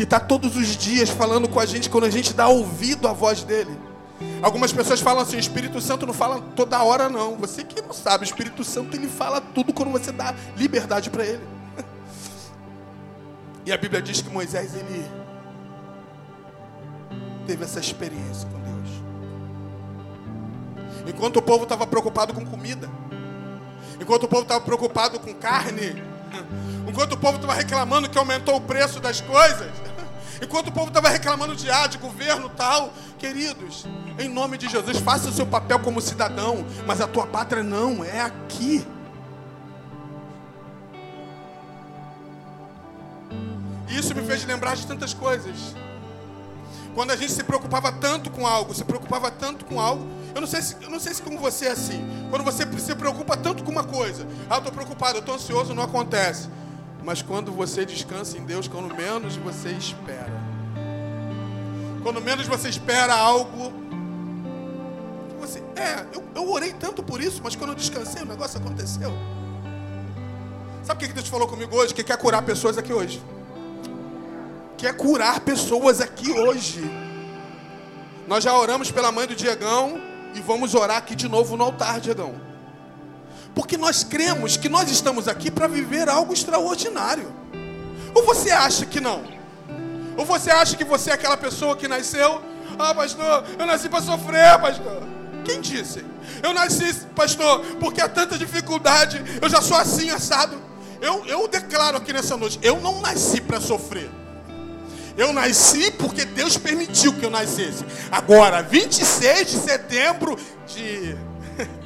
que 0.00 0.04
está 0.04 0.18
todos 0.18 0.56
os 0.56 0.78
dias 0.78 1.10
falando 1.10 1.46
com 1.46 1.60
a 1.60 1.66
gente 1.66 1.90
quando 1.90 2.04
a 2.04 2.10
gente 2.10 2.32
dá 2.32 2.48
ouvido 2.48 3.06
à 3.06 3.12
voz 3.12 3.42
dele. 3.42 3.76
Algumas 4.42 4.72
pessoas 4.72 5.00
falam 5.00 5.22
assim: 5.22 5.36
o 5.36 5.40
Espírito 5.40 5.80
Santo 5.80 6.06
não 6.06 6.12
fala 6.12 6.40
toda 6.54 6.82
hora, 6.82 7.08
não. 7.08 7.36
Você 7.36 7.64
que 7.64 7.80
não 7.80 7.92
sabe, 7.92 8.24
o 8.24 8.26
Espírito 8.26 8.62
Santo 8.64 8.96
ele 8.96 9.08
fala 9.08 9.40
tudo 9.40 9.72
quando 9.72 9.90
você 9.90 10.12
dá 10.12 10.34
liberdade 10.56 11.10
para 11.10 11.24
ele. 11.24 11.42
E 13.66 13.72
a 13.72 13.76
Bíblia 13.76 14.00
diz 14.00 14.22
que 14.22 14.30
Moisés 14.30 14.74
ele 14.74 15.06
teve 17.46 17.62
essa 17.62 17.78
experiência 17.78 18.48
com 18.48 18.58
Deus. 18.58 18.90
Enquanto 21.06 21.36
o 21.36 21.42
povo 21.42 21.64
estava 21.64 21.86
preocupado 21.86 22.32
com 22.32 22.44
comida, 22.44 22.88
enquanto 24.00 24.24
o 24.24 24.28
povo 24.28 24.42
estava 24.42 24.64
preocupado 24.64 25.20
com 25.20 25.34
carne, 25.34 26.02
enquanto 26.88 27.12
o 27.12 27.18
povo 27.18 27.36
estava 27.36 27.52
reclamando 27.54 28.08
que 28.08 28.16
aumentou 28.16 28.56
o 28.56 28.60
preço 28.62 28.98
das 28.98 29.20
coisas, 29.20 29.70
Enquanto 30.42 30.68
o 30.68 30.72
povo 30.72 30.88
estava 30.88 31.08
reclamando 31.08 31.54
de 31.54 31.70
ar, 31.70 31.88
de 31.88 31.98
governo 31.98 32.48
tal, 32.48 32.92
queridos, 33.18 33.86
em 34.18 34.28
nome 34.28 34.56
de 34.56 34.68
Jesus, 34.68 34.98
faça 34.98 35.28
o 35.28 35.32
seu 35.32 35.46
papel 35.46 35.78
como 35.80 36.00
cidadão, 36.00 36.64
mas 36.86 37.00
a 37.00 37.06
tua 37.06 37.26
pátria 37.26 37.62
não, 37.62 38.02
é 38.02 38.20
aqui. 38.20 38.86
Isso 43.88 44.14
me 44.14 44.22
fez 44.22 44.44
lembrar 44.44 44.76
de 44.76 44.86
tantas 44.86 45.12
coisas. 45.12 45.74
Quando 46.94 47.10
a 47.10 47.16
gente 47.16 47.32
se 47.32 47.44
preocupava 47.44 47.92
tanto 47.92 48.30
com 48.30 48.46
algo, 48.46 48.74
se 48.74 48.84
preocupava 48.84 49.30
tanto 49.30 49.64
com 49.64 49.80
algo, 49.80 50.06
eu 50.34 50.40
não 50.40 50.48
sei 50.48 50.62
se, 50.62 50.76
eu 50.80 50.90
não 50.90 50.98
sei 50.98 51.14
se 51.14 51.22
com 51.22 51.36
você 51.36 51.66
é 51.66 51.72
assim. 51.72 52.04
Quando 52.30 52.44
você 52.44 52.66
se 52.78 52.94
preocupa 52.94 53.36
tanto 53.36 53.62
com 53.62 53.70
uma 53.70 53.84
coisa, 53.84 54.26
ah, 54.48 54.54
eu 54.54 54.58
estou 54.58 54.72
preocupado, 54.72 55.16
eu 55.16 55.20
estou 55.20 55.34
ansioso, 55.34 55.74
não 55.74 55.82
acontece. 55.82 56.48
Mas 57.04 57.22
quando 57.22 57.50
você 57.52 57.84
descansa 57.84 58.36
em 58.36 58.44
Deus, 58.44 58.68
quando 58.68 58.94
menos 58.94 59.36
você 59.36 59.70
espera. 59.70 60.40
Quando 62.02 62.20
menos 62.20 62.46
você 62.46 62.68
espera 62.68 63.14
algo. 63.14 63.72
Você, 65.40 65.62
é, 65.76 66.04
eu, 66.12 66.22
eu 66.34 66.50
orei 66.50 66.72
tanto 66.72 67.02
por 67.02 67.20
isso, 67.20 67.40
mas 67.42 67.56
quando 67.56 67.70
eu 67.70 67.76
descansei, 67.76 68.22
o 68.22 68.26
negócio 68.26 68.58
aconteceu. 68.58 69.12
Sabe 70.82 71.04
o 71.04 71.08
que 71.08 71.14
Deus 71.14 71.28
falou 71.28 71.48
comigo 71.48 71.74
hoje? 71.76 71.94
Que 71.94 72.02
quer 72.02 72.16
curar 72.16 72.42
pessoas 72.42 72.76
aqui 72.76 72.92
hoje. 72.92 73.22
Quer 74.76 74.96
curar 74.96 75.40
pessoas 75.40 76.00
aqui 76.00 76.30
hoje. 76.32 76.80
Nós 78.26 78.44
já 78.44 78.56
oramos 78.56 78.90
pela 78.90 79.10
mãe 79.10 79.26
do 79.26 79.34
Diegão 79.34 80.00
e 80.34 80.40
vamos 80.40 80.74
orar 80.74 80.98
aqui 80.98 81.14
de 81.14 81.28
novo 81.28 81.56
no 81.56 81.64
altar, 81.64 82.00
Diegão. 82.00 82.49
Porque 83.54 83.76
nós 83.76 84.04
cremos 84.04 84.56
que 84.56 84.68
nós 84.68 84.90
estamos 84.90 85.28
aqui 85.28 85.50
para 85.50 85.66
viver 85.66 86.08
algo 86.08 86.32
extraordinário. 86.32 87.32
Ou 88.14 88.24
você 88.24 88.50
acha 88.50 88.86
que 88.86 89.00
não? 89.00 89.22
Ou 90.16 90.24
você 90.24 90.50
acha 90.50 90.76
que 90.76 90.84
você 90.84 91.10
é 91.10 91.14
aquela 91.14 91.36
pessoa 91.36 91.76
que 91.76 91.88
nasceu? 91.88 92.42
Ah, 92.78 92.94
pastor, 92.94 93.44
eu 93.58 93.66
nasci 93.66 93.88
para 93.88 94.00
sofrer, 94.02 94.58
pastor. 94.60 95.02
Quem 95.44 95.60
disse? 95.60 96.04
Eu 96.42 96.52
nasci, 96.52 97.06
pastor, 97.14 97.60
porque 97.78 98.00
há 98.00 98.08
tanta 98.08 98.38
dificuldade, 98.38 99.22
eu 99.40 99.48
já 99.48 99.60
sou 99.60 99.76
assim, 99.76 100.10
assado. 100.10 100.60
Eu, 101.00 101.24
eu 101.26 101.48
declaro 101.48 101.96
aqui 101.96 102.12
nessa 102.12 102.36
noite: 102.36 102.58
eu 102.62 102.80
não 102.80 103.00
nasci 103.00 103.40
para 103.40 103.60
sofrer. 103.60 104.10
Eu 105.16 105.32
nasci 105.32 105.90
porque 105.92 106.24
Deus 106.24 106.56
permitiu 106.56 107.12
que 107.12 107.24
eu 107.24 107.30
nascesse. 107.30 107.84
Agora, 108.10 108.62
26 108.62 109.50
de 109.50 109.58
setembro 109.58 110.38
de. 110.66 111.16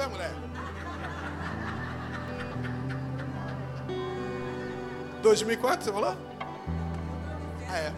É, 0.00 0.06
mulher. 0.06 0.37
2004, 5.22 5.84
você 5.84 5.92
falou? 5.92 6.16
Ah, 7.70 7.76
é. 7.76 7.92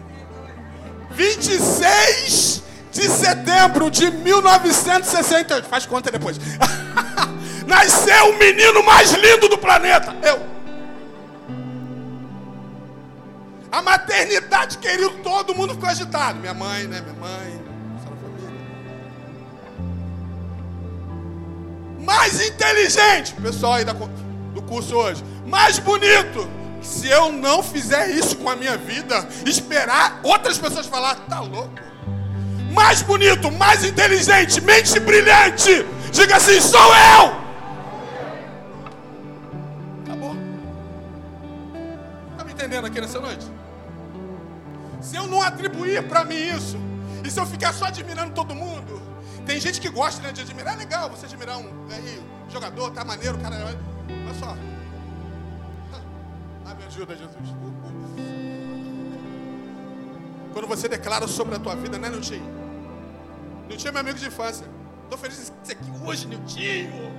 26 1.11 2.63
de 2.91 3.09
setembro 3.09 3.89
de 3.89 4.11
1968. 4.11 5.67
Faz 5.67 5.85
conta 5.85 6.11
depois. 6.11 6.37
Nasceu 7.67 8.31
o 8.31 8.37
menino 8.37 8.83
mais 8.83 9.11
lindo 9.11 9.47
do 9.47 9.57
planeta. 9.57 10.15
Eu. 10.23 10.51
A 13.71 13.81
maternidade 13.81 14.77
querido, 14.77 15.11
todo 15.23 15.55
mundo 15.55 15.73
ficou 15.73 15.87
agitado. 15.87 16.39
Minha 16.39 16.53
mãe, 16.53 16.87
né? 16.87 17.01
Minha 17.01 17.15
mãe. 17.15 17.61
Mais 21.99 22.45
inteligente. 22.45 23.33
Pessoal 23.35 23.73
aí 23.73 23.85
do 23.85 24.61
curso 24.63 24.95
hoje. 24.95 25.23
Mais 25.45 25.79
bonito 25.79 26.60
se 26.81 27.07
eu 27.07 27.31
não 27.31 27.61
fizer 27.61 28.09
isso 28.09 28.35
com 28.37 28.49
a 28.49 28.55
minha 28.55 28.77
vida, 28.77 29.27
esperar 29.45 30.19
outras 30.23 30.57
pessoas 30.57 30.87
falar, 30.87 31.15
tá 31.27 31.39
louco? 31.39 31.79
Mais 32.73 33.01
bonito, 33.01 33.51
mais 33.51 33.83
inteligente, 33.83 34.61
mente 34.61 34.99
brilhante. 34.99 35.85
Diga 36.11 36.37
assim: 36.37 36.59
sou 36.59 36.79
eu. 36.79 37.41
Acabou. 40.03 40.35
Tá 42.37 42.43
me 42.43 42.53
entendendo 42.53 42.87
aqui 42.87 42.99
nessa 42.99 43.19
noite? 43.19 43.45
Se 45.01 45.15
eu 45.15 45.27
não 45.27 45.41
atribuir 45.41 46.07
para 46.07 46.23
mim 46.23 46.35
isso, 46.35 46.77
e 47.23 47.29
se 47.29 47.39
eu 47.39 47.45
ficar 47.45 47.73
só 47.73 47.85
admirando 47.85 48.33
todo 48.33 48.55
mundo, 48.55 49.01
tem 49.45 49.59
gente 49.59 49.81
que 49.81 49.89
gosta 49.89 50.21
né, 50.21 50.31
de 50.31 50.41
admirar, 50.41 50.75
é 50.75 50.77
legal 50.77 51.09
você 51.09 51.25
admirar 51.25 51.57
um 51.57 51.67
aí, 51.91 52.21
jogador, 52.49 52.91
tá 52.91 53.03
maneiro, 53.03 53.37
cara. 53.39 53.55
Olha 53.65 54.33
só, 54.39 54.55
ajuda, 56.87 57.15
Jesus. 57.15 57.55
Quando 60.53 60.67
você 60.67 60.87
declara 60.87 61.27
sobre 61.27 61.55
a 61.55 61.59
tua 61.59 61.75
vida, 61.75 61.97
né, 61.97 62.09
Niltinho? 62.09 62.43
Niltinho 63.67 63.89
é 63.89 63.91
meu 63.91 64.01
amigo 64.01 64.19
de 64.19 64.27
infância. 64.27 64.65
Estou 65.03 65.17
feliz 65.17 65.37
de 65.37 65.67
ser 65.67 65.73
aqui 65.73 65.91
hoje, 66.05 66.27
Niltinho. 66.27 67.11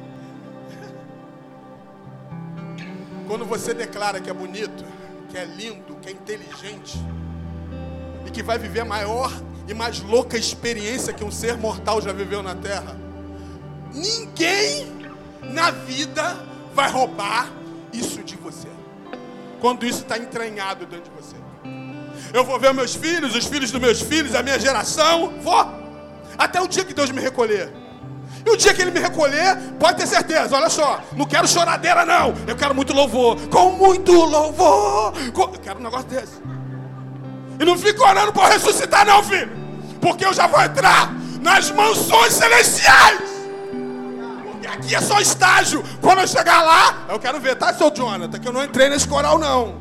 Quando 3.26 3.44
você 3.46 3.72
declara 3.72 4.20
que 4.20 4.28
é 4.28 4.34
bonito, 4.34 4.84
que 5.30 5.38
é 5.38 5.44
lindo, 5.44 5.96
que 5.96 6.08
é 6.08 6.12
inteligente, 6.12 6.98
e 8.26 8.30
que 8.30 8.42
vai 8.42 8.58
viver 8.58 8.80
a 8.80 8.84
maior 8.84 9.32
e 9.66 9.72
mais 9.72 10.00
louca 10.00 10.36
experiência 10.36 11.12
que 11.12 11.24
um 11.24 11.30
ser 11.30 11.56
mortal 11.56 12.00
já 12.00 12.12
viveu 12.12 12.42
na 12.42 12.54
terra, 12.54 12.96
ninguém 13.94 15.08
na 15.42 15.70
vida 15.70 16.36
vai 16.74 16.90
roubar 16.90 17.50
isso 17.92 18.22
de 18.22 18.36
você 18.36 18.68
quando 19.62 19.86
isso 19.86 20.00
está 20.00 20.18
entranhado 20.18 20.84
dentro 20.86 21.08
de 21.08 21.16
você. 21.16 21.36
Eu 22.34 22.44
vou 22.44 22.58
ver 22.58 22.74
meus 22.74 22.96
filhos, 22.96 23.32
os 23.36 23.46
filhos 23.46 23.70
dos 23.70 23.80
meus 23.80 24.00
filhos, 24.02 24.34
a 24.34 24.42
minha 24.42 24.58
geração, 24.58 25.34
vou, 25.40 25.64
até 26.36 26.60
o 26.60 26.66
dia 26.66 26.84
que 26.84 26.92
Deus 26.92 27.12
me 27.12 27.20
recolher. 27.20 27.72
E 28.44 28.50
o 28.50 28.56
dia 28.56 28.74
que 28.74 28.82
ele 28.82 28.90
me 28.90 28.98
recolher, 28.98 29.56
pode 29.78 29.98
ter 29.98 30.08
certeza, 30.08 30.56
olha 30.56 30.68
só, 30.68 31.00
não 31.16 31.24
quero 31.26 31.46
choradeira 31.46 32.04
não, 32.04 32.34
eu 32.44 32.56
quero 32.56 32.74
muito 32.74 32.92
louvor, 32.92 33.38
com 33.48 33.70
muito 33.70 34.12
louvor, 34.12 35.12
com... 35.32 35.42
eu 35.42 35.60
quero 35.62 35.78
um 35.78 35.82
negócio 35.84 36.08
desse. 36.08 36.42
E 37.60 37.64
não 37.64 37.78
fica 37.78 38.02
orando 38.02 38.32
para 38.32 38.48
ressuscitar 38.48 39.06
não, 39.06 39.22
filho, 39.22 39.52
porque 40.00 40.26
eu 40.26 40.34
já 40.34 40.48
vou 40.48 40.60
entrar 40.60 41.14
nas 41.40 41.70
mansões 41.70 42.32
celestiais. 42.32 43.31
Aqui 44.66 44.94
é 44.94 45.00
só 45.00 45.20
estágio. 45.20 45.82
Quando 46.00 46.20
eu 46.20 46.28
chegar 46.28 46.62
lá, 46.62 47.06
eu 47.08 47.18
quero 47.18 47.40
ver, 47.40 47.56
tá, 47.56 47.72
seu 47.74 47.90
Jonathan, 47.90 48.38
que 48.38 48.46
eu 48.48 48.52
não 48.52 48.64
entrei 48.64 48.88
nesse 48.88 49.08
coral 49.08 49.38
não. 49.38 49.80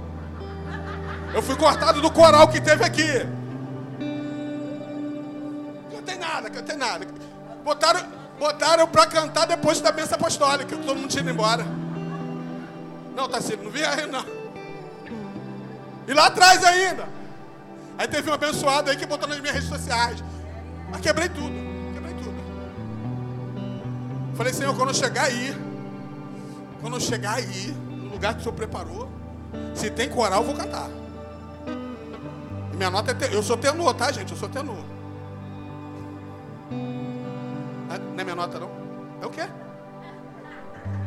Eu 1.33 1.41
fui 1.41 1.55
cortado 1.55 2.01
do 2.01 2.11
coral 2.11 2.47
que 2.47 2.59
teve 2.59 2.83
aqui. 2.83 3.25
Cantei 5.91 6.17
nada, 6.17 6.49
cantei 6.49 6.75
nada. 6.75 7.07
Botaram, 7.63 8.01
botaram 8.39 8.87
pra 8.87 9.05
cantar 9.05 9.45
depois 9.45 9.79
da 9.79 9.91
bênção 9.91 10.15
apostólica. 10.15 10.75
Todo 10.75 10.97
mundo 10.97 11.07
tinha 11.07 11.21
ido 11.21 11.31
embora. 11.31 11.65
Não, 13.15 13.29
Tassilo, 13.29 13.63
não 13.63 13.71
vi 13.71 13.83
aí 13.83 14.07
não. 14.07 14.25
E 16.07 16.13
lá 16.13 16.27
atrás 16.27 16.63
ainda. 16.63 17.07
Aí 17.97 18.07
teve 18.07 18.29
um 18.29 18.33
abençoado 18.33 18.89
aí 18.89 18.97
que 18.97 19.05
botou 19.05 19.27
nas 19.27 19.39
minhas 19.39 19.55
redes 19.55 19.69
sociais. 19.69 20.23
Mas. 20.89 21.01
Quebrei 21.01 21.29
tudo. 21.29 21.70
Falei, 24.41 24.55
Senhor, 24.55 24.75
quando 24.75 24.89
eu 24.89 24.95
chegar 24.95 25.25
aí, 25.25 25.55
quando 26.81 26.95
eu 26.95 26.99
chegar 26.99 27.35
aí, 27.35 27.77
no 27.87 28.09
lugar 28.09 28.33
que 28.33 28.39
o 28.39 28.43
Senhor 28.43 28.55
preparou, 28.55 29.07
se 29.75 29.91
tem 29.91 30.09
coral, 30.09 30.41
eu 30.41 30.47
vou 30.47 30.55
cantar. 30.55 30.89
E 32.73 32.75
minha 32.75 32.89
nota 32.89 33.11
é. 33.11 33.35
Eu 33.35 33.43
sou 33.43 33.55
tenor, 33.55 33.93
tá, 33.93 34.11
gente? 34.11 34.31
Eu 34.31 34.37
sou 34.39 34.49
tenor. 34.49 34.83
Não 36.71 38.17
é 38.17 38.23
minha 38.23 38.35
nota, 38.35 38.59
não? 38.59 38.71
É 39.21 39.27
o 39.27 39.29
quê? 39.29 39.47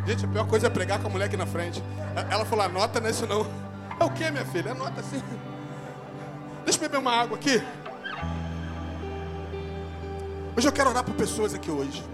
Gente, 0.06 0.26
a 0.26 0.28
pior 0.28 0.46
coisa 0.46 0.68
é 0.68 0.70
pregar 0.70 1.00
com 1.00 1.08
a 1.08 1.10
mulher 1.10 1.24
aqui 1.24 1.36
na 1.36 1.44
frente. 1.44 1.82
Ela 2.30 2.44
falou, 2.44 2.68
nota 2.68 3.00
não 3.00 3.08
é 3.08 3.10
isso 3.10 3.26
não. 3.26 3.44
É 3.98 4.04
o 4.04 4.10
quê, 4.10 4.30
minha 4.30 4.46
filha? 4.46 4.70
É 4.70 4.74
nota 4.74 5.02
sim. 5.02 5.20
Deixa 6.64 6.78
eu 6.78 6.82
beber 6.82 6.98
uma 6.98 7.10
água 7.10 7.36
aqui. 7.36 7.60
Hoje 10.56 10.68
eu 10.68 10.72
quero 10.72 10.90
orar 10.90 11.02
por 11.02 11.16
pessoas 11.16 11.52
aqui 11.52 11.68
hoje. 11.68 12.13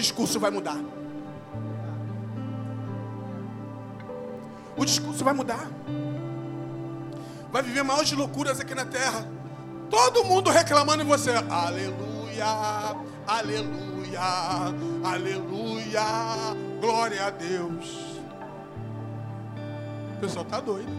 Discurso 0.00 0.38
vai 0.38 0.50
mudar. 0.50 0.78
O 4.76 4.84
discurso 4.84 5.24
vai 5.24 5.34
mudar. 5.34 5.66
Vai 7.50 7.62
viver 7.62 7.82
maiores 7.82 8.12
loucuras 8.12 8.60
aqui 8.60 8.74
na 8.74 8.84
terra. 8.84 9.26
Todo 9.90 10.24
mundo 10.24 10.50
reclamando 10.50 11.02
em 11.02 11.06
você. 11.06 11.32
Aleluia, 11.50 12.46
aleluia, 13.26 14.20
aleluia. 15.02 16.02
Glória 16.80 17.26
a 17.26 17.30
Deus. 17.30 18.18
O 20.16 20.20
pessoal 20.20 20.44
está 20.44 20.60
doido. 20.60 20.92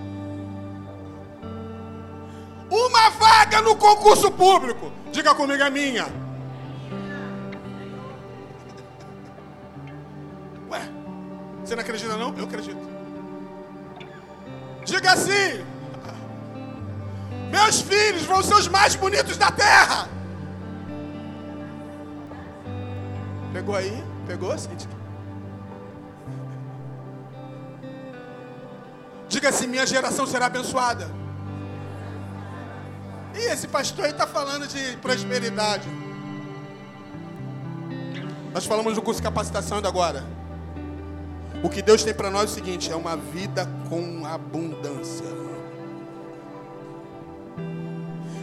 Uma 2.69 3.09
vaga 3.11 3.61
no 3.61 3.75
concurso 3.75 4.29
público. 4.31 4.91
Diga 5.11 5.33
comigo, 5.33 5.63
é 5.63 5.69
minha. 5.69 6.28
Você 11.69 11.75
não 11.75 11.83
acredita 11.83 12.17
não? 12.17 12.35
Eu 12.35 12.45
acredito. 12.45 12.79
Diga 14.83 15.11
assim. 15.11 15.63
Meus 17.51 17.81
filhos 17.81 18.23
vão 18.23 18.41
ser 18.41 18.55
os 18.55 18.67
mais 18.67 18.95
bonitos 18.95 19.37
da 19.37 19.51
terra. 19.51 20.09
Pegou 23.53 23.75
aí? 23.75 24.03
Pegou, 24.25 24.57
Cíntia? 24.57 24.89
Diga 29.27 29.49
assim: 29.49 29.67
minha 29.67 29.85
geração 29.85 30.25
será 30.25 30.47
abençoada. 30.47 31.07
E 33.35 33.37
esse 33.37 33.67
pastor 33.67 34.05
aí 34.05 34.11
está 34.11 34.25
falando 34.25 34.67
de 34.67 34.97
prosperidade. 34.97 35.87
Nós 38.51 38.65
falamos 38.65 38.95
do 38.95 39.03
curso 39.03 39.21
de 39.21 39.23
capacitação 39.23 39.77
ainda 39.77 39.87
agora. 39.87 40.38
O 41.61 41.69
que 41.69 41.81
Deus 41.81 42.03
tem 42.03 42.13
para 42.13 42.29
nós 42.29 42.43
é 42.43 42.45
o 42.45 42.55
seguinte: 42.55 42.91
é 42.91 42.95
uma 42.95 43.17
vida 43.17 43.69
com 43.89 44.25
abundância. 44.25 45.25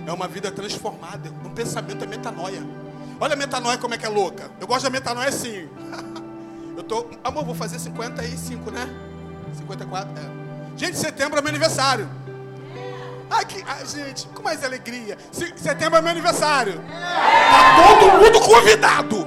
É 0.06 0.12
uma 0.12 0.28
vida 0.28 0.50
transformada. 0.52 1.30
Um 1.44 1.50
pensamento 1.50 2.04
é 2.04 2.06
metanoia. 2.06 2.62
Olha 3.18 3.32
a 3.32 3.36
metanoia 3.36 3.78
como 3.78 3.94
é 3.94 3.98
que 3.98 4.06
é 4.06 4.08
louca. 4.08 4.50
Eu 4.60 4.66
gosto 4.66 4.84
da 4.84 4.90
metanoia 4.90 5.28
assim. 5.28 5.68
Eu 6.76 6.82
tô. 6.82 7.06
Amor, 7.24 7.44
vou 7.44 7.54
fazer 7.54 7.78
55, 7.78 8.70
né? 8.70 8.86
54? 9.54 10.12
É. 10.18 10.76
Gente, 10.76 10.98
setembro 10.98 11.38
é 11.38 11.42
meu 11.42 11.48
aniversário. 11.48 12.06
Ai, 13.30 13.44
que, 13.46 13.64
ai, 13.66 13.84
gente, 13.86 14.28
com 14.28 14.42
mais 14.42 14.62
alegria. 14.62 15.16
Setembro 15.56 15.98
é 15.98 16.02
meu 16.02 16.10
aniversário. 16.10 16.80
Tá 16.82 17.98
todo 17.98 18.22
mundo 18.22 18.40
convidado. 18.40 19.26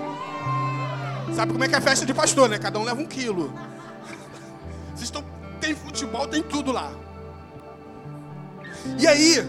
Sabe 1.36 1.52
como 1.52 1.64
é 1.64 1.68
que 1.68 1.76
é 1.76 1.78
a 1.78 1.82
festa 1.82 2.06
de 2.06 2.14
pastor, 2.14 2.48
né? 2.48 2.60
Cada 2.60 2.78
um 2.78 2.84
leva 2.84 3.02
um 3.02 3.06
quilo. 3.06 3.52
Vocês 5.00 5.08
estão. 5.08 5.24
Tem 5.62 5.74
futebol, 5.74 6.28
tem 6.28 6.44
tudo 6.44 6.72
lá. 6.72 6.92
E 8.98 9.08
aí, 9.08 9.46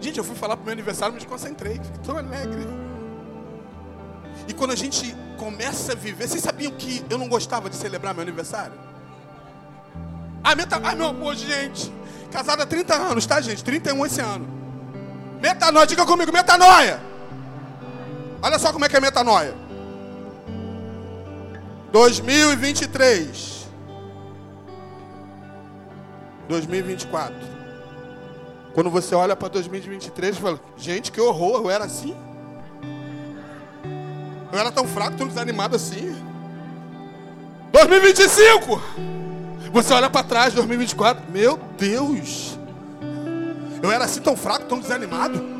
Gente, 0.00 0.18
eu 0.18 0.24
fui 0.24 0.36
falar 0.36 0.56
pro 0.56 0.64
meu 0.64 0.72
aniversário, 0.72 1.12
me 1.12 1.20
desconcentrei. 1.20 1.74
Fiquei 1.74 2.00
tão 2.04 2.16
alegre. 2.16 2.66
E 4.46 4.52
quando 4.52 4.70
a 4.70 4.76
gente 4.76 5.14
começa 5.36 5.92
a 5.92 5.94
viver, 5.94 6.28
vocês 6.28 6.42
sabiam 6.42 6.72
que 6.72 7.04
eu 7.10 7.18
não 7.18 7.28
gostava 7.28 7.68
de 7.68 7.76
celebrar 7.76 8.14
meu 8.14 8.22
aniversário? 8.22 8.74
Ah, 10.42 10.54
meta... 10.54 10.80
ah 10.82 10.94
meu 10.94 11.08
amor, 11.08 11.34
gente. 11.34 11.92
Casado 12.30 12.62
há 12.62 12.66
30 12.66 12.94
anos, 12.94 13.26
tá, 13.26 13.40
gente? 13.40 13.64
31 13.64 14.06
esse 14.06 14.20
ano. 14.20 14.48
Metanoia, 15.40 15.86
diga 15.86 16.06
comigo, 16.06 16.32
metanoia. 16.32 17.00
Olha 18.40 18.58
só 18.58 18.72
como 18.72 18.84
é 18.84 18.88
que 18.88 18.96
é 18.96 19.00
metanoia. 19.00 19.54
2023. 21.90 23.57
2024. 26.48 27.34
Quando 28.74 28.90
você 28.90 29.14
olha 29.14 29.36
para 29.36 29.48
2023 29.48 30.36
e 30.36 30.40
fala, 30.40 30.60
gente, 30.76 31.12
que 31.12 31.20
horror, 31.20 31.62
eu 31.62 31.70
era 31.70 31.84
assim? 31.84 32.16
Eu 34.52 34.58
era 34.58 34.70
tão 34.70 34.86
fraco, 34.86 35.16
tão 35.16 35.26
desanimado 35.26 35.76
assim. 35.76 36.16
2025! 37.72 38.80
Você 39.72 39.92
olha 39.92 40.08
para 40.08 40.24
trás, 40.24 40.54
2024, 40.54 41.30
meu 41.30 41.58
Deus! 41.76 42.58
Eu 43.82 43.92
era 43.92 44.04
assim 44.04 44.20
tão 44.20 44.36
fraco, 44.36 44.64
tão 44.66 44.78
desanimado. 44.78 45.57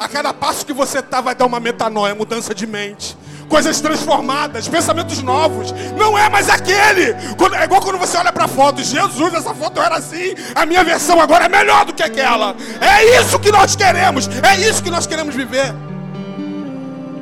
A 0.00 0.08
cada 0.08 0.34
passo 0.34 0.66
que 0.66 0.72
você 0.72 1.00
tá, 1.00 1.20
vai 1.20 1.36
dar 1.36 1.46
uma 1.46 1.60
metanoia, 1.60 2.14
mudança 2.14 2.52
de 2.52 2.66
mente 2.66 3.16
coisas 3.50 3.80
transformadas, 3.80 4.68
pensamentos 4.68 5.20
novos. 5.22 5.72
Não 5.98 6.16
é 6.16 6.28
mais 6.30 6.48
aquele. 6.48 7.10
é 7.10 7.64
igual 7.64 7.82
quando 7.82 7.98
você 7.98 8.16
olha 8.16 8.32
para 8.32 8.46
foto. 8.46 8.80
Jesus, 8.80 9.34
essa 9.34 9.52
foto 9.52 9.82
era 9.82 9.96
assim. 9.96 10.34
A 10.54 10.64
minha 10.64 10.84
versão 10.84 11.20
agora 11.20 11.46
é 11.46 11.48
melhor 11.48 11.84
do 11.84 11.92
que 11.92 12.02
aquela. 12.02 12.54
É 12.80 13.20
isso 13.20 13.38
que 13.40 13.50
nós 13.50 13.74
queremos. 13.74 14.28
É 14.28 14.56
isso 14.60 14.82
que 14.82 14.90
nós 14.90 15.06
queremos 15.06 15.34
viver. 15.34 15.74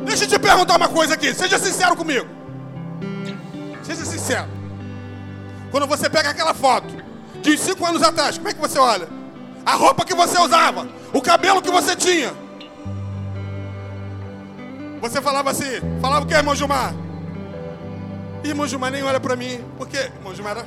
Deixa 0.04 0.24
eu 0.24 0.28
te 0.28 0.38
perguntar 0.38 0.76
uma 0.76 0.88
coisa 0.88 1.14
aqui. 1.14 1.34
Seja 1.34 1.58
sincero 1.58 1.96
comigo. 1.96 2.26
Seja 3.82 4.04
sincero. 4.04 4.48
Quando 5.70 5.86
você 5.86 6.10
pega 6.10 6.28
aquela 6.28 6.52
foto 6.52 6.94
de 7.40 7.56
cinco 7.56 7.86
anos 7.86 8.02
atrás, 8.02 8.36
como 8.36 8.50
é 8.50 8.52
que 8.52 8.60
você 8.60 8.78
olha? 8.78 9.08
A 9.64 9.74
roupa 9.74 10.04
que 10.04 10.14
você 10.14 10.38
usava, 10.38 10.88
o 11.12 11.20
cabelo 11.22 11.62
que 11.62 11.70
você 11.70 11.96
tinha. 11.96 12.47
Você 15.00 15.22
falava 15.22 15.50
assim, 15.50 15.80
falava 16.00 16.24
o 16.24 16.28
que, 16.28 16.34
irmão 16.34 16.54
Gilmar? 16.54 16.94
Irmão 18.44 18.66
Gilmar 18.66 18.90
nem 18.90 19.02
olha 19.02 19.20
para 19.20 19.36
mim, 19.36 19.64
porque 19.76 19.96
irmão 19.96 20.34
Gilmar 20.34 20.58
era... 20.58 20.66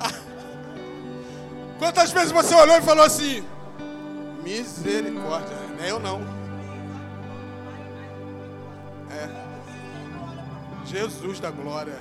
Quantas 1.78 2.10
vezes 2.12 2.32
você 2.32 2.54
olhou 2.54 2.76
e 2.76 2.82
falou 2.82 3.04
assim, 3.04 3.44
misericórdia, 4.42 5.56
não 5.78 5.84
é 5.84 5.90
eu 5.90 5.98
não. 6.00 6.20
É. 9.10 9.28
Jesus 10.86 11.40
da 11.40 11.50
glória. 11.50 11.98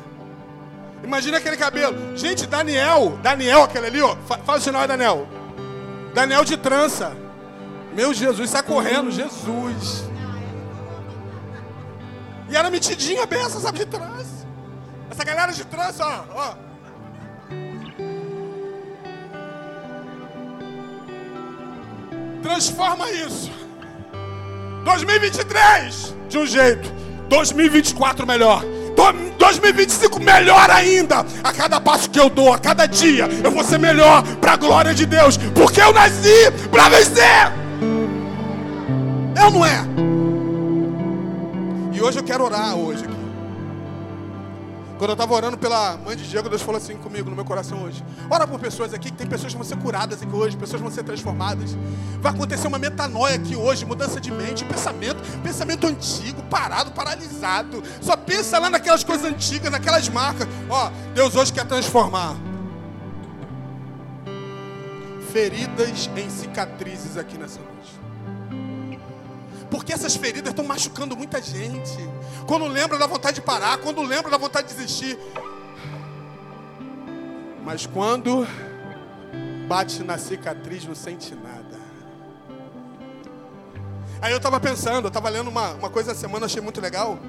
Imagina 1.03 1.37
aquele 1.37 1.55
cabelo. 1.55 2.17
Gente, 2.17 2.45
Daniel, 2.45 3.17
Daniel, 3.21 3.63
aquele 3.63 3.87
ali, 3.87 4.01
ó. 4.01 4.15
Faz 4.45 4.61
o 4.61 4.65
sinal 4.65 4.87
Daniel. 4.87 5.27
Daniel 6.13 6.43
de 6.43 6.57
trança. 6.57 7.15
Meu 7.93 8.13
Jesus, 8.13 8.49
está 8.49 8.61
correndo, 8.61 9.11
Jesus. 9.11 10.08
E 12.49 12.55
era 12.55 12.69
metidinha 12.69 13.27
essa, 13.29 13.59
sabe, 13.59 13.79
de 13.79 13.85
trans. 13.85 14.45
Essa 15.09 15.23
galera 15.23 15.51
de 15.51 15.63
trans, 15.65 15.99
ó, 15.99 16.25
ó. 16.35 16.69
Transforma 22.41 23.09
isso. 23.11 23.51
2023 24.83 26.15
de 26.27 26.37
um 26.37 26.45
jeito, 26.45 26.91
2024 27.27 28.25
melhor. 28.25 28.63
2025 29.37 30.19
melhor 30.19 30.69
ainda. 30.69 31.25
A 31.43 31.53
cada 31.53 31.79
passo 31.79 32.09
que 32.09 32.19
eu 32.19 32.29
dou, 32.29 32.51
a 32.51 32.59
cada 32.59 32.85
dia, 32.85 33.29
eu 33.43 33.51
vou 33.51 33.63
ser 33.63 33.77
melhor 33.77 34.23
para 34.41 34.53
a 34.53 34.57
glória 34.57 34.93
de 34.93 35.05
Deus, 35.05 35.37
porque 35.37 35.81
eu 35.81 35.93
nasci 35.93 36.51
para 36.69 36.89
vencer. 36.89 37.51
Ou 39.41 39.51
não 39.51 39.65
é? 39.65 40.18
E 41.99 42.01
hoje 42.01 42.17
eu 42.17 42.23
quero 42.23 42.45
orar 42.45 42.77
hoje 42.77 43.03
aqui. 43.03 43.13
Quando 44.97 45.09
eu 45.09 45.15
estava 45.15 45.33
orando 45.33 45.57
pela 45.57 45.97
mãe 45.97 46.15
de 46.15 46.25
Diego, 46.29 46.47
Deus 46.47 46.61
falou 46.61 46.77
assim 46.77 46.95
comigo 46.95 47.29
no 47.29 47.35
meu 47.35 47.43
coração 47.43 47.83
hoje. 47.83 48.01
Ora 48.29 48.47
por 48.47 48.57
pessoas 48.57 48.93
aqui, 48.93 49.11
que 49.11 49.17
tem 49.17 49.27
pessoas 49.27 49.51
que 49.51 49.57
vão 49.57 49.67
ser 49.67 49.75
curadas 49.75 50.23
aqui 50.23 50.33
hoje, 50.33 50.55
pessoas 50.55 50.81
vão 50.81 50.89
ser 50.89 51.03
transformadas. 51.03 51.75
Vai 52.21 52.31
acontecer 52.31 52.69
uma 52.69 52.79
metanoia 52.79 53.35
aqui 53.35 53.53
hoje, 53.53 53.85
mudança 53.85 54.17
de 54.21 54.31
mente, 54.31 54.63
pensamento, 54.63 55.21
pensamento 55.43 55.87
antigo, 55.87 56.41
parado, 56.43 56.91
paralisado. 56.91 57.83
Só 57.99 58.15
pensa 58.15 58.57
lá 58.59 58.69
naquelas 58.69 59.03
coisas 59.03 59.25
antigas, 59.25 59.69
naquelas 59.69 60.07
marcas. 60.07 60.47
Ó, 60.69 60.89
Deus 61.13 61.35
hoje 61.35 61.51
quer 61.51 61.65
transformar. 61.67 62.37
Feridas 65.33 66.09
em 66.15 66.29
cicatrizes 66.29 67.17
aqui 67.17 67.37
nessa 67.37 67.59
noite. 67.59 67.99
Porque 69.69 69.93
essas 69.93 70.15
feridas 70.15 70.49
estão 70.49 70.65
machucando 70.65 71.15
muita 71.15 71.41
gente. 71.41 71.97
Quando 72.47 72.65
lembra 72.65 72.97
da 72.97 73.05
vontade 73.05 73.35
de 73.35 73.41
parar, 73.41 73.77
quando 73.77 74.01
lembra 74.01 74.31
da 74.31 74.37
vontade 74.37 74.67
de 74.67 74.73
desistir. 74.73 75.17
Mas 77.63 77.85
quando 77.85 78.47
bate 79.67 80.03
na 80.03 80.17
cicatriz, 80.17 80.85
não 80.85 80.95
sente 80.95 81.35
nada. 81.35 81.79
Aí 84.21 84.31
eu 84.31 84.37
estava 84.37 84.59
pensando, 84.59 85.05
eu 85.05 85.09
estava 85.09 85.29
lendo 85.29 85.49
uma, 85.49 85.73
uma 85.73 85.89
coisa 85.89 86.11
essa 86.11 86.19
semana, 86.19 86.47
achei 86.47 86.61
muito 86.61 86.81
legal. 86.81 87.19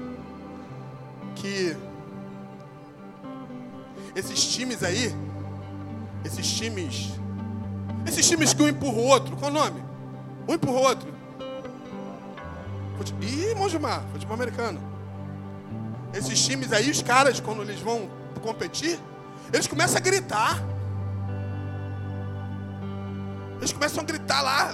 Que 1.35 1.77
esses 4.15 4.43
times 4.43 4.83
aí, 4.83 5.15
esses 6.25 6.51
times, 6.51 7.11
esses 8.05 8.27
times 8.27 8.53
que 8.53 8.61
um 8.61 8.67
empurra 8.67 8.97
o 8.97 9.03
outro, 9.03 9.37
qual 9.37 9.51
o 9.51 9.53
nome? 9.53 9.81
Um 10.47 10.55
empurra 10.55 10.79
o 10.79 10.81
outro. 10.81 11.20
Ih, 13.21 13.55
Monjumar, 13.55 14.03
futebol 14.11 14.35
americano. 14.35 14.79
Esses 16.13 16.45
times 16.45 16.71
aí, 16.71 16.89
os 16.91 17.01
caras, 17.01 17.39
quando 17.39 17.61
eles 17.61 17.79
vão 17.79 18.09
competir, 18.41 18.99
eles 19.51 19.67
começam 19.67 19.97
a 19.97 19.99
gritar. 19.99 20.61
Eles 23.57 23.71
começam 23.71 24.01
a 24.01 24.05
gritar 24.05 24.41
lá. 24.41 24.73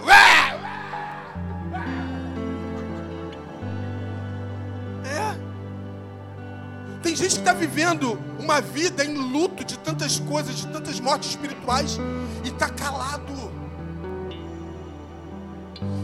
É. 5.05 5.37
Tem 7.01 7.15
gente 7.15 7.35
que 7.35 7.39
está 7.39 7.53
vivendo 7.53 8.19
uma 8.39 8.59
vida 8.59 9.05
em 9.05 9.13
luto 9.13 9.63
de 9.63 9.77
tantas 9.79 10.19
coisas, 10.19 10.55
de 10.55 10.67
tantas 10.67 10.99
mortes 10.99 11.29
espirituais, 11.29 11.97
e 12.43 12.49
está 12.49 12.69
calado. 12.69 13.46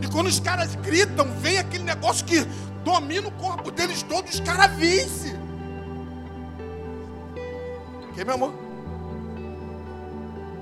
E 0.04 0.08
quando 0.08 0.28
os 0.28 0.38
caras 0.38 0.76
gritam, 0.76 1.26
vem 1.40 1.58
aquele 1.58 1.86
negócio 1.86 2.26
que 2.26 2.42
domina 2.84 3.30
o 3.30 3.32
corpo 3.32 3.72
deles 3.72 4.04
todo, 4.04 4.28
os 4.28 4.42
caras 4.42 4.76
vencem. 4.76 5.34
Que, 8.14 8.26
meu 8.26 8.34
amor? 8.36 8.54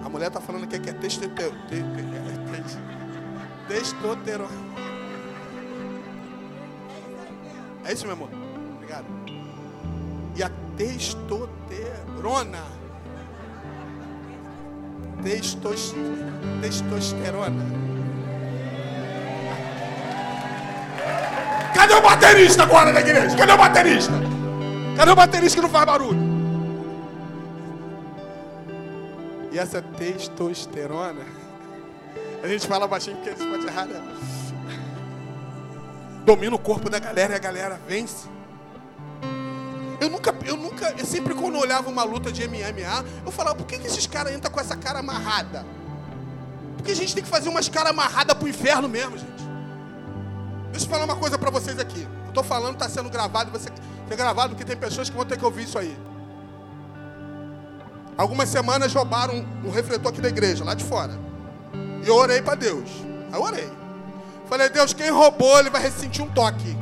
A 0.06 0.10
mulher 0.10 0.28
está 0.28 0.40
falando 0.40 0.68
que 0.68 0.76
é 0.76 0.80
testosterona. 0.94 1.58
Testosterona. 3.68 4.72
É 7.84 7.94
isso, 7.94 8.06
meu 8.06 8.14
amor? 8.14 8.30
Obrigado. 8.76 9.08
E 10.36 10.44
a 10.44 10.52
testosterona. 10.78 12.62
Testos, 15.24 15.96
testosterona 16.62 17.91
Cadê 21.82 21.96
o 21.96 22.02
baterista 22.02 22.62
agora 22.62 22.94
da 22.94 23.00
igreja? 23.00 23.36
Cadê 23.36 23.54
o 23.54 23.58
baterista? 23.58 24.14
Cadê 24.96 25.12
o 25.12 25.16
baterista 25.16 25.56
que 25.58 25.64
não 25.64 25.70
faz 25.70 25.84
barulho? 25.84 26.20
E 29.52 29.58
essa 29.58 29.82
testosterona, 29.82 31.26
a 32.44 32.48
gente 32.48 32.68
fala 32.68 32.88
baixinho 32.88 33.16
porque 33.16 33.32
a 33.32 33.34
gente 33.34 33.50
pode 33.50 33.66
errar, 33.66 33.86
né? 33.86 34.00
Domina 36.24 36.56
o 36.56 36.60
corpo 36.60 36.88
da 36.88 37.00
galera 37.00 37.34
e 37.34 37.36
a 37.36 37.40
galera 37.40 37.82
vence. 37.88 38.28
Eu 40.00 40.08
nunca, 40.08 40.36
eu 40.46 40.56
nunca, 40.56 40.94
eu 41.00 41.06
sempre 41.06 41.34
quando 41.34 41.56
eu 41.56 41.62
olhava 41.62 41.90
uma 41.90 42.04
luta 42.04 42.32
de 42.32 42.48
MMA, 42.48 43.04
eu 43.26 43.32
falava, 43.32 43.56
por 43.56 43.66
que, 43.66 43.80
que 43.80 43.88
esses 43.88 44.06
caras 44.06 44.36
entram 44.36 44.52
com 44.52 44.60
essa 44.60 44.76
cara 44.76 45.00
amarrada? 45.00 45.66
Porque 46.78 46.92
a 46.92 46.96
gente 46.96 47.16
tem 47.16 47.24
que 47.24 47.30
fazer 47.30 47.50
umas 47.50 47.68
caras 47.68 47.90
amarradas 47.90 48.38
pro 48.38 48.48
inferno 48.48 48.88
mesmo, 48.88 49.18
gente. 49.18 49.51
Deixa 50.72 50.86
eu 50.86 50.90
falar 50.90 51.06
uma 51.06 51.16
coisa 51.16 51.38
para 51.38 51.50
vocês 51.50 51.78
aqui. 51.80 52.08
Eu 52.24 52.30
estou 52.30 52.44
falando, 52.44 52.74
está 52.74 52.90
sendo 52.90 53.10
gravado, 53.10 53.52
vai 53.52 53.60
ser, 53.60 53.72
gravado 54.16 54.50
porque 54.50 54.66
tem 54.66 54.78
pessoas 54.78 55.10
que 55.10 55.16
vão 55.16 55.26
ter 55.26 55.38
que 55.38 55.46
ouvir 55.46 55.64
isso 55.64 55.78
aí. 55.78 55.98
Algumas 58.18 58.50
semanas 58.50 58.94
roubaram 58.94 59.46
um, 59.64 59.72
refletor 59.72 60.12
aqui 60.12 60.22
da 60.22 60.30
igreja, 60.30 60.64
lá 60.64 60.74
de 60.74 60.84
fora. 60.84 61.14
E 62.04 62.08
eu 62.08 62.16
orei 62.16 62.42
para 62.42 62.56
Deus. 62.56 62.90
Eu 63.34 63.42
orei. 63.42 63.70
Falei, 64.48 64.70
Deus, 64.70 64.94
quem 64.94 65.10
roubou, 65.10 65.60
ele 65.60 65.70
vai 65.70 65.82
ressentir 65.82 66.24
um 66.24 66.30
toque. 66.30 66.78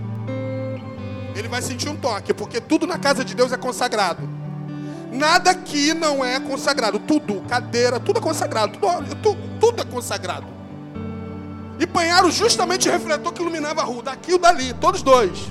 Ele 1.36 1.47
vai 1.47 1.62
sentir 1.62 1.88
um 1.88 1.95
toque, 1.95 2.34
porque 2.34 2.60
tudo 2.60 2.86
na 2.86 2.97
casa 2.97 3.23
de 3.23 3.34
Deus 3.36 3.52
é 3.52 3.58
consagrado. 3.58 4.28
Nada 5.12 5.52
aqui 5.52 5.93
não 5.93 6.23
é 6.23 6.39
consagrado. 6.39 6.99
Tudo, 6.99 7.41
cadeira, 7.47 7.99
tudo 7.99 8.19
é 8.19 8.21
consagrado. 8.21 8.78
Tudo, 8.78 9.15
tudo, 9.15 9.60
tudo 9.60 9.82
é 9.82 9.86
consagrado. 9.86 10.58
E 11.79 11.85
apanharam 11.85 12.29
justamente 12.29 12.89
o 12.89 12.91
refletor 12.91 13.31
que 13.31 13.41
iluminava 13.41 13.79
a 13.79 13.85
rua, 13.85 14.03
daqui 14.03 14.33
e 14.33 14.37
dali, 14.37 14.73
todos 14.73 15.01
dois. 15.01 15.47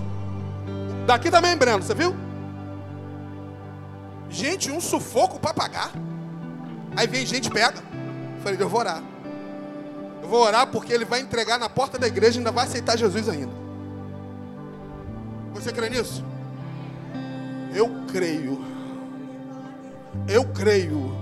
Daqui 1.07 1.31
também, 1.31 1.57
Breno, 1.57 1.83
você 1.83 1.95
viu? 1.95 2.15
Gente, 4.29 4.71
um 4.71 4.79
sufoco 4.79 5.41
para 5.41 5.55
pagar. 5.55 5.91
Aí 6.95 7.07
vem 7.07 7.25
gente, 7.25 7.51
pega. 7.51 7.83
Falei, 8.43 8.59
eu 8.61 8.69
vou 8.69 8.81
orar. 8.81 9.03
Eu 10.23 10.29
vou 10.29 10.43
orar 10.43 10.67
porque 10.67 10.93
ele 10.93 11.07
vai 11.07 11.21
entregar 11.21 11.59
na 11.59 11.69
porta 11.71 11.99
da 11.99 12.07
igreja 12.07 12.37
e 12.37 12.39
ainda 12.41 12.53
vai 12.53 12.67
aceitar 12.67 12.99
Jesus 12.99 13.27
ainda. 13.27 13.53
Você 15.55 15.73
crê 15.73 15.89
nisso? 15.89 16.23
Eu 17.75 18.05
creio. 18.13 18.63
Eu 20.29 20.45
creio. 20.45 21.17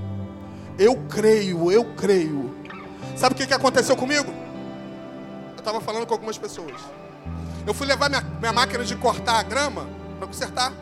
Eu 0.77 0.97
creio, 1.09 1.71
eu 1.71 1.85
creio. 1.95 2.53
Sabe 3.16 3.35
o 3.35 3.47
que 3.47 3.55
aconteceu 3.55 3.97
comigo? 3.97 4.46
Estava 5.67 5.81
falando 5.81 6.07
com 6.07 6.15
algumas 6.15 6.39
pessoas. 6.39 6.81
Eu 7.67 7.75
fui 7.75 7.89
levar 7.89 8.09
minha, 8.09 8.23
minha 8.39 8.53
máquina 8.53 8.85
de 8.85 8.95
cortar 8.95 9.41
a 9.41 9.43
grama 9.43 9.89
para 10.17 10.29
consertar. 10.29 10.73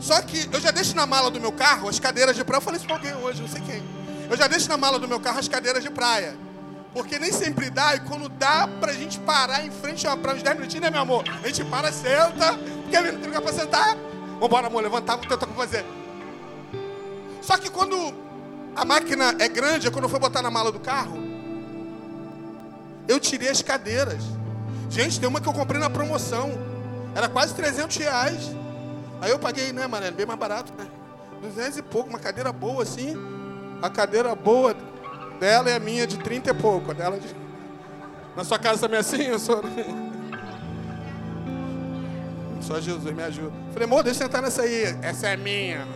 Só 0.00 0.20
que 0.22 0.48
eu 0.52 0.60
já 0.60 0.72
deixo 0.72 0.96
na 0.96 1.06
mala 1.06 1.30
do 1.30 1.40
meu 1.40 1.52
carro 1.52 1.88
as 1.88 2.00
cadeiras 2.00 2.34
de 2.34 2.42
praia. 2.42 2.58
Eu 2.58 2.62
falei 2.62 2.78
isso 2.78 2.86
para 2.86 2.96
alguém 2.96 3.14
hoje, 3.14 3.40
não 3.40 3.48
sei 3.48 3.62
quem. 3.62 3.82
Eu 4.28 4.36
já 4.36 4.48
deixo 4.48 4.68
na 4.68 4.76
mala 4.76 4.98
do 4.98 5.06
meu 5.06 5.20
carro 5.20 5.38
as 5.38 5.46
cadeiras 5.46 5.84
de 5.84 5.90
praia. 5.90 6.36
Porque 6.92 7.18
nem 7.18 7.32
sempre 7.32 7.70
dá, 7.70 7.94
e 7.94 8.00
quando 8.00 8.28
dá 8.28 8.68
pra 8.80 8.92
gente 8.92 9.20
parar 9.20 9.64
em 9.64 9.70
frente 9.70 10.06
a 10.06 10.16
praia 10.16 10.36
uns 10.36 10.42
10 10.42 10.56
minutinhos, 10.56 10.84
né, 10.84 10.90
meu 10.90 11.02
amor? 11.02 11.24
A 11.42 11.46
gente 11.46 11.64
para, 11.64 11.92
senta. 11.92 12.52
Ver? 12.90 13.12
Não 13.12 13.20
tem 13.20 13.28
lugar 13.28 13.40
pra 13.40 13.52
sentar? 13.52 13.96
Vambora, 14.40 14.66
amor, 14.66 14.82
levantar, 14.82 15.16
vou 15.16 15.26
tentar 15.26 15.46
fazer. 15.46 15.84
Só 17.40 17.56
que 17.56 17.70
quando 17.70 17.96
a 18.74 18.84
máquina 18.84 19.34
é 19.38 19.48
grande, 19.48 19.86
é 19.86 19.90
quando 19.90 20.04
eu 20.04 20.08
for 20.08 20.18
botar 20.18 20.42
na 20.42 20.50
mala 20.50 20.72
do 20.72 20.80
carro, 20.80 21.33
eu 23.08 23.20
tirei 23.20 23.48
as 23.48 23.62
cadeiras. 23.62 24.22
Gente, 24.90 25.18
tem 25.18 25.28
uma 25.28 25.40
que 25.40 25.48
eu 25.48 25.52
comprei 25.52 25.80
na 25.80 25.90
promoção. 25.90 26.52
Era 27.14 27.28
quase 27.28 27.54
300 27.54 27.96
reais. 27.96 28.50
Aí 29.20 29.30
eu 29.30 29.38
paguei, 29.38 29.72
né, 29.72 29.86
mano? 29.86 30.10
Bem 30.12 30.26
mais 30.26 30.38
barato, 30.38 30.72
né? 30.76 30.86
200 31.42 31.78
e 31.78 31.82
pouco, 31.82 32.08
uma 32.08 32.18
cadeira 32.18 32.52
boa 32.52 32.82
assim. 32.82 33.16
A 33.82 33.90
cadeira 33.90 34.34
boa 34.34 34.74
dela 35.38 35.70
é 35.70 35.76
a 35.76 35.80
minha 35.80 36.06
de 36.06 36.18
30 36.18 36.50
e 36.50 36.54
pouco. 36.54 36.90
A 36.90 36.94
dela 36.94 37.18
de... 37.18 37.28
Na 38.36 38.44
sua 38.44 38.58
casa 38.58 38.80
também 38.80 38.96
é 38.96 39.00
assim? 39.00 39.22
Eu 39.22 39.38
sou. 39.38 39.62
Só 42.60 42.80
Jesus 42.80 43.14
me 43.14 43.22
ajuda. 43.22 43.52
Falei, 43.72 43.84
amor, 43.84 44.02
deixa 44.02 44.22
eu 44.22 44.26
sentar 44.26 44.40
nessa 44.42 44.62
aí. 44.62 44.96
Essa 45.02 45.28
é 45.28 45.36
minha. 45.36 45.86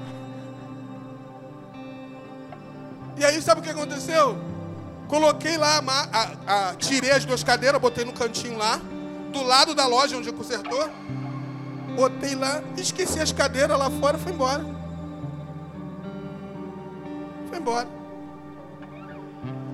E 3.17 3.25
aí, 3.25 3.41
sabe 3.41 3.61
o 3.61 3.65
que 3.65 3.71
aconteceu? 3.71 4.39
Coloquei 5.09 5.57
lá, 5.57 5.83
a, 6.13 6.69
a, 6.69 6.75
tirei 6.75 7.11
as 7.11 7.25
duas 7.25 7.43
cadeiras, 7.43 7.81
botei 7.81 8.05
no 8.05 8.13
cantinho 8.13 8.59
lá, 8.59 8.79
do 9.33 9.43
lado 9.43 9.75
da 9.75 9.87
loja 9.87 10.17
onde 10.17 10.31
consertou. 10.31 10.89
Botei 11.97 12.35
lá, 12.35 12.63
esqueci 12.77 13.19
as 13.19 13.33
cadeiras 13.33 13.79
lá 13.79 13.91
fora, 13.91 14.19
foi 14.19 14.33
embora. 14.33 14.65
Foi 17.49 17.59
embora. 17.59 17.89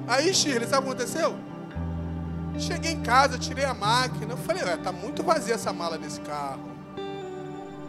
Aí, 0.07 0.33
Shirley, 0.33 0.69
sabe 0.69 0.87
o 0.87 0.95
que 0.95 1.03
aconteceu? 1.03 1.37
Cheguei 2.57 2.93
em 2.93 3.03
casa, 3.03 3.37
tirei 3.37 3.65
a 3.65 3.75
máquina. 3.75 4.35
Eu 4.35 4.37
falei, 4.37 4.63
ué, 4.63 4.77
tá 4.77 4.93
muito 4.93 5.23
vazia 5.23 5.55
essa 5.55 5.73
mala 5.73 5.99
desse 5.99 6.21
carro. 6.21 6.61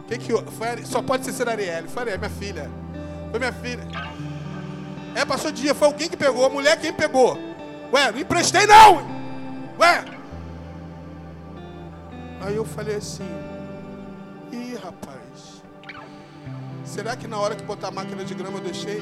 Que 0.08 0.18
que 0.18 0.32
foi, 0.52 0.86
só 0.86 1.02
pode 1.02 1.32
ser 1.32 1.48
a 1.48 1.52
Arielle. 1.52 1.88
Foi 1.88 2.14
a 2.14 2.18
minha 2.18 2.30
filha. 2.30 2.70
Foi 3.30 3.39
minha 3.39 3.54
filha. 3.54 3.88
É, 5.16 5.24
passou 5.24 5.49
dia, 5.49 5.74
foi 5.74 5.88
alguém 5.88 6.09
que 6.09 6.18
pegou, 6.18 6.45
a 6.45 6.49
mulher 6.49 6.78
quem 6.78 6.91
pegou. 6.91 7.38
Ué, 7.93 8.11
não 8.11 8.20
emprestei 8.20 8.68
não! 8.68 8.97
Ué! 9.80 10.03
Aí 12.41 12.55
eu 12.55 12.66
falei 12.66 12.97
assim, 12.97 13.24
ih 14.51 14.76
rapaz, 14.76 15.63
será 16.84 17.16
que 17.16 17.28
na 17.28 17.39
hora 17.39 17.55
que 17.55 17.63
botar 17.63 17.88
a 17.88 17.91
máquina 17.91 18.26
de 18.26 18.34
grama 18.34 18.57
eu 18.57 18.63
deixei? 18.63 19.01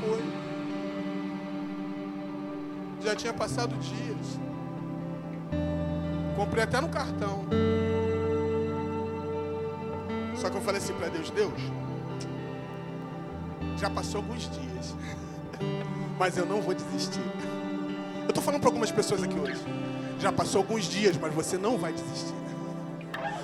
Foi. 0.00 0.22
Já 3.04 3.14
tinha 3.14 3.32
passado 3.32 3.76
dias. 3.76 4.40
Comprei 6.36 6.64
até 6.64 6.80
no 6.80 6.88
cartão. 6.88 7.44
Só 10.36 10.50
que 10.50 10.56
eu 10.56 10.62
falei 10.62 10.80
assim 10.80 10.92
para 10.94 11.08
Deus, 11.08 11.30
Deus, 11.30 11.52
já 13.82 13.90
passou 13.90 14.18
alguns 14.18 14.48
dias, 14.48 14.94
mas 16.16 16.36
eu 16.38 16.46
não 16.46 16.62
vou 16.62 16.72
desistir. 16.72 17.20
Eu 18.22 18.28
estou 18.28 18.40
falando 18.40 18.60
para 18.60 18.70
algumas 18.70 18.92
pessoas 18.92 19.24
aqui 19.24 19.36
hoje. 19.36 19.60
Já 20.20 20.30
passou 20.30 20.60
alguns 20.60 20.84
dias, 20.84 21.16
mas 21.16 21.34
você 21.34 21.58
não 21.58 21.76
vai 21.76 21.92
desistir. 21.92 22.32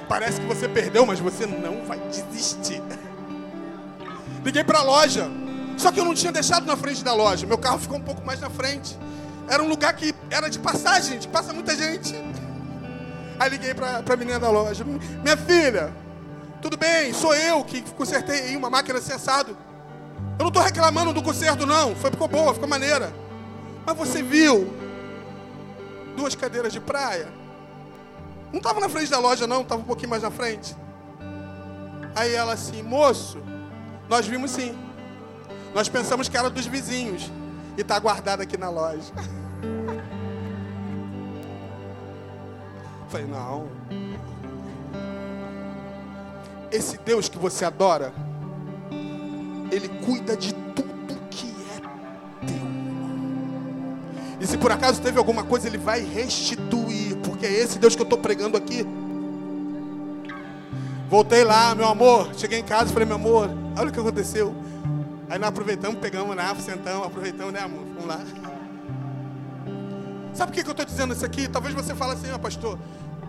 Parece 0.09 0.41
que 0.41 0.47
você 0.47 0.69
perdeu, 0.69 1.05
mas 1.05 1.19
você 1.19 1.45
não 1.45 1.85
vai 1.85 1.99
desistir. 1.99 2.81
Liguei 4.45 4.63
para 4.63 4.79
a 4.79 4.83
loja, 4.85 5.29
só 5.77 5.91
que 5.91 5.99
eu 5.99 6.05
não 6.05 6.15
tinha 6.15 6.31
deixado 6.31 6.65
na 6.67 6.77
frente 6.77 7.03
da 7.03 7.13
loja. 7.15 7.45
Meu 7.45 7.59
carro 7.59 7.81
ficou 7.81 7.99
um 7.99 8.03
pouco 8.03 8.25
mais 8.25 8.39
na 8.41 8.49
frente. 8.49 8.97
Era 9.49 9.61
um 9.61 9.69
lugar 9.69 9.93
que 9.97 10.15
era 10.31 10.49
de 10.49 10.61
passagem, 10.61 11.19
que 11.19 11.27
passa 11.27 11.53
muita 11.53 11.75
gente. 11.75 12.15
Aí 13.41 13.51
liguei 13.51 13.75
para 13.75 14.05
a 14.09 14.17
menina 14.17 14.39
da 14.39 14.51
loja: 14.51 14.85
Minha 14.85 15.37
filha, 15.37 15.93
tudo 16.63 16.77
bem, 16.77 17.13
sou 17.13 17.35
eu 17.35 17.65
que 17.65 17.83
consertei 17.95 18.55
uma 18.55 18.71
máquina 18.71 19.01
cessado. 19.01 19.67
Não 20.49 20.51
estou 20.51 20.63
reclamando 20.63 21.13
do 21.13 21.23
conserto, 21.23 21.67
não. 21.67 21.95
Foi, 21.95 22.11
ficou 22.11 22.27
boa, 22.27 22.55
ficou 22.55 22.67
maneira. 22.67 23.13
Mas 23.85 23.95
você 23.95 24.23
viu 24.23 24.73
duas 26.17 26.35
cadeiras 26.35 26.73
de 26.73 26.81
praia? 26.81 27.29
Não 28.51 28.57
estava 28.57 28.81
na 28.81 28.89
frente 28.89 29.11
da 29.11 29.19
loja, 29.19 29.47
não, 29.47 29.61
estava 29.61 29.83
um 29.83 29.85
pouquinho 29.85 30.09
mais 30.09 30.23
na 30.23 30.31
frente. 30.31 30.75
Aí 32.17 32.35
ela 32.35 32.55
assim, 32.55 32.83
moço, 32.83 33.43
nós 34.09 34.27
vimos 34.27 34.53
sim. 34.53 34.75
Nós 35.75 35.91
pensamos 35.91 36.31
que 36.31 36.37
era 36.39 36.49
dos 36.49 36.65
vizinhos. 36.65 37.31
E 37.77 37.83
está 37.83 37.99
guardada 37.99 38.43
aqui 38.43 38.57
na 38.57 38.71
loja. 38.71 39.13
Falei, 43.11 43.27
não. 43.27 43.69
Esse 46.73 46.97
Deus 46.97 47.29
que 47.29 47.37
você 47.37 47.67
adora, 47.67 48.15
Ele 49.71 49.89
cuida 50.05 50.37
de 50.37 50.53
tudo 50.53 51.21
que 51.31 51.55
é 51.77 51.81
teu. 52.47 52.69
E 54.41 54.47
se 54.47 54.57
por 54.57 54.73
acaso 54.73 55.01
teve 55.01 55.19
alguma 55.19 55.45
coisa, 55.45 55.67
Ele 55.67 55.79
vai 55.79 56.01
restituir, 56.01 57.17
porque 57.17 57.47
é 57.47 57.53
esse 57.53 57.79
Deus 57.79 57.95
que 57.95 58.03
eu 58.03 58.05
estou 58.05 58.19
pregando 58.19 58.57
aqui. 58.57 58.87
Voltei 61.09 61.43
lá, 61.43 61.75
meu 61.75 61.89
amor, 61.89 62.35
cheguei 62.37 62.59
em 62.59 62.65
casa 62.65 62.91
e 62.91 62.93
falei, 62.93 63.07
meu 63.07 63.17
amor, 63.17 63.51
olha 63.79 63.89
o 63.89 63.93
que 63.93 63.99
aconteceu. 63.99 64.55
Aí 65.31 65.39
nós 65.39 65.49
aproveitamos, 65.49 65.99
pegamos 66.01 66.35
na 66.37 66.55
sentamos, 66.57 67.07
aproveitamos, 67.07 67.53
né 67.53 67.61
amor? 67.61 67.85
Vamos 67.95 68.07
lá. 68.07 68.21
Sabe 70.35 70.53
por 70.53 70.63
que 70.63 70.69
eu 70.69 70.73
estou 70.73 70.87
dizendo 70.87 71.15
isso 71.15 71.25
aqui? 71.25 71.49
Talvez 71.49 71.75
você 71.75 71.95
fale 71.95 72.13
assim, 72.13 72.31
ah, 72.33 72.39
pastor, 72.39 72.79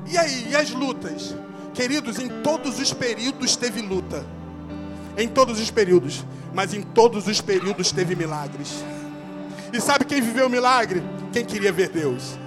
e 0.05 0.17
aí, 0.17 0.49
e 0.49 0.55
as 0.55 0.71
lutas? 0.71 1.35
Queridos, 1.73 2.19
em 2.19 2.27
todos 2.41 2.79
os 2.79 2.93
períodos 2.93 3.55
teve 3.55 3.81
luta. 3.81 4.25
Em 5.18 5.28
todos 5.28 5.60
os 5.60 5.70
períodos. 5.72 6.26
Mas 6.53 6.74
em 6.74 6.82
todos 6.82 7.28
os 7.28 7.41
períodos 7.41 7.91
teve 7.91 8.16
milagres. 8.16 8.84
E 9.72 9.80
sabe 9.80 10.05
quem 10.05 10.22
viveu 10.22 10.47
o 10.47 10.49
milagre? 10.49 11.03
Quem 11.32 11.45
queria 11.45 11.72
ver 11.72 11.89
Deus. 11.89 12.38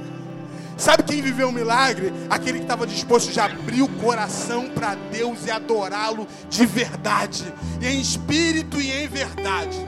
Sabe 0.76 1.04
quem 1.04 1.22
viveu 1.22 1.48
o 1.48 1.52
milagre? 1.52 2.12
Aquele 2.28 2.58
que 2.58 2.64
estava 2.64 2.86
disposto 2.86 3.30
de 3.30 3.38
abrir 3.38 3.82
o 3.82 3.88
coração 3.88 4.68
para 4.70 4.94
Deus 4.94 5.46
e 5.46 5.50
adorá-lo 5.50 6.26
de 6.48 6.66
verdade, 6.66 7.44
em 7.80 8.00
espírito 8.00 8.80
e 8.80 8.90
em 8.90 9.06
verdade. 9.06 9.78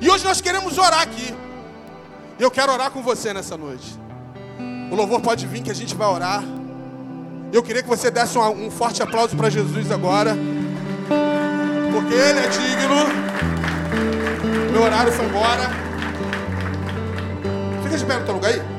E 0.00 0.10
hoje 0.10 0.24
nós 0.24 0.40
queremos 0.42 0.76
orar 0.76 1.00
aqui. 1.00 1.34
Eu 2.38 2.50
quero 2.50 2.72
orar 2.72 2.90
com 2.90 3.02
você 3.02 3.32
nessa 3.32 3.56
noite. 3.56 3.98
O 4.90 4.94
louvor 4.94 5.20
pode 5.20 5.46
vir 5.46 5.62
que 5.62 5.70
a 5.70 5.74
gente 5.74 5.94
vai 5.94 6.08
orar. 6.08 6.44
Eu 7.52 7.62
queria 7.62 7.82
que 7.82 7.88
você 7.88 8.10
desse 8.10 8.36
um, 8.36 8.66
um 8.66 8.70
forte 8.70 9.02
aplauso 9.02 9.36
para 9.36 9.48
Jesus 9.48 9.90
agora. 9.90 10.36
Porque 11.94 12.12
Ele 12.12 12.40
é 12.40 12.48
digno. 12.48 13.06
Meu 14.72 14.82
horário 14.82 15.12
foi 15.12 15.26
embora. 15.26 15.70
Fica 17.84 17.96
de 17.96 18.04
pé 18.04 18.18
no 18.18 18.24
teu 18.24 18.34
lugar 18.34 18.50
aí. 18.50 18.73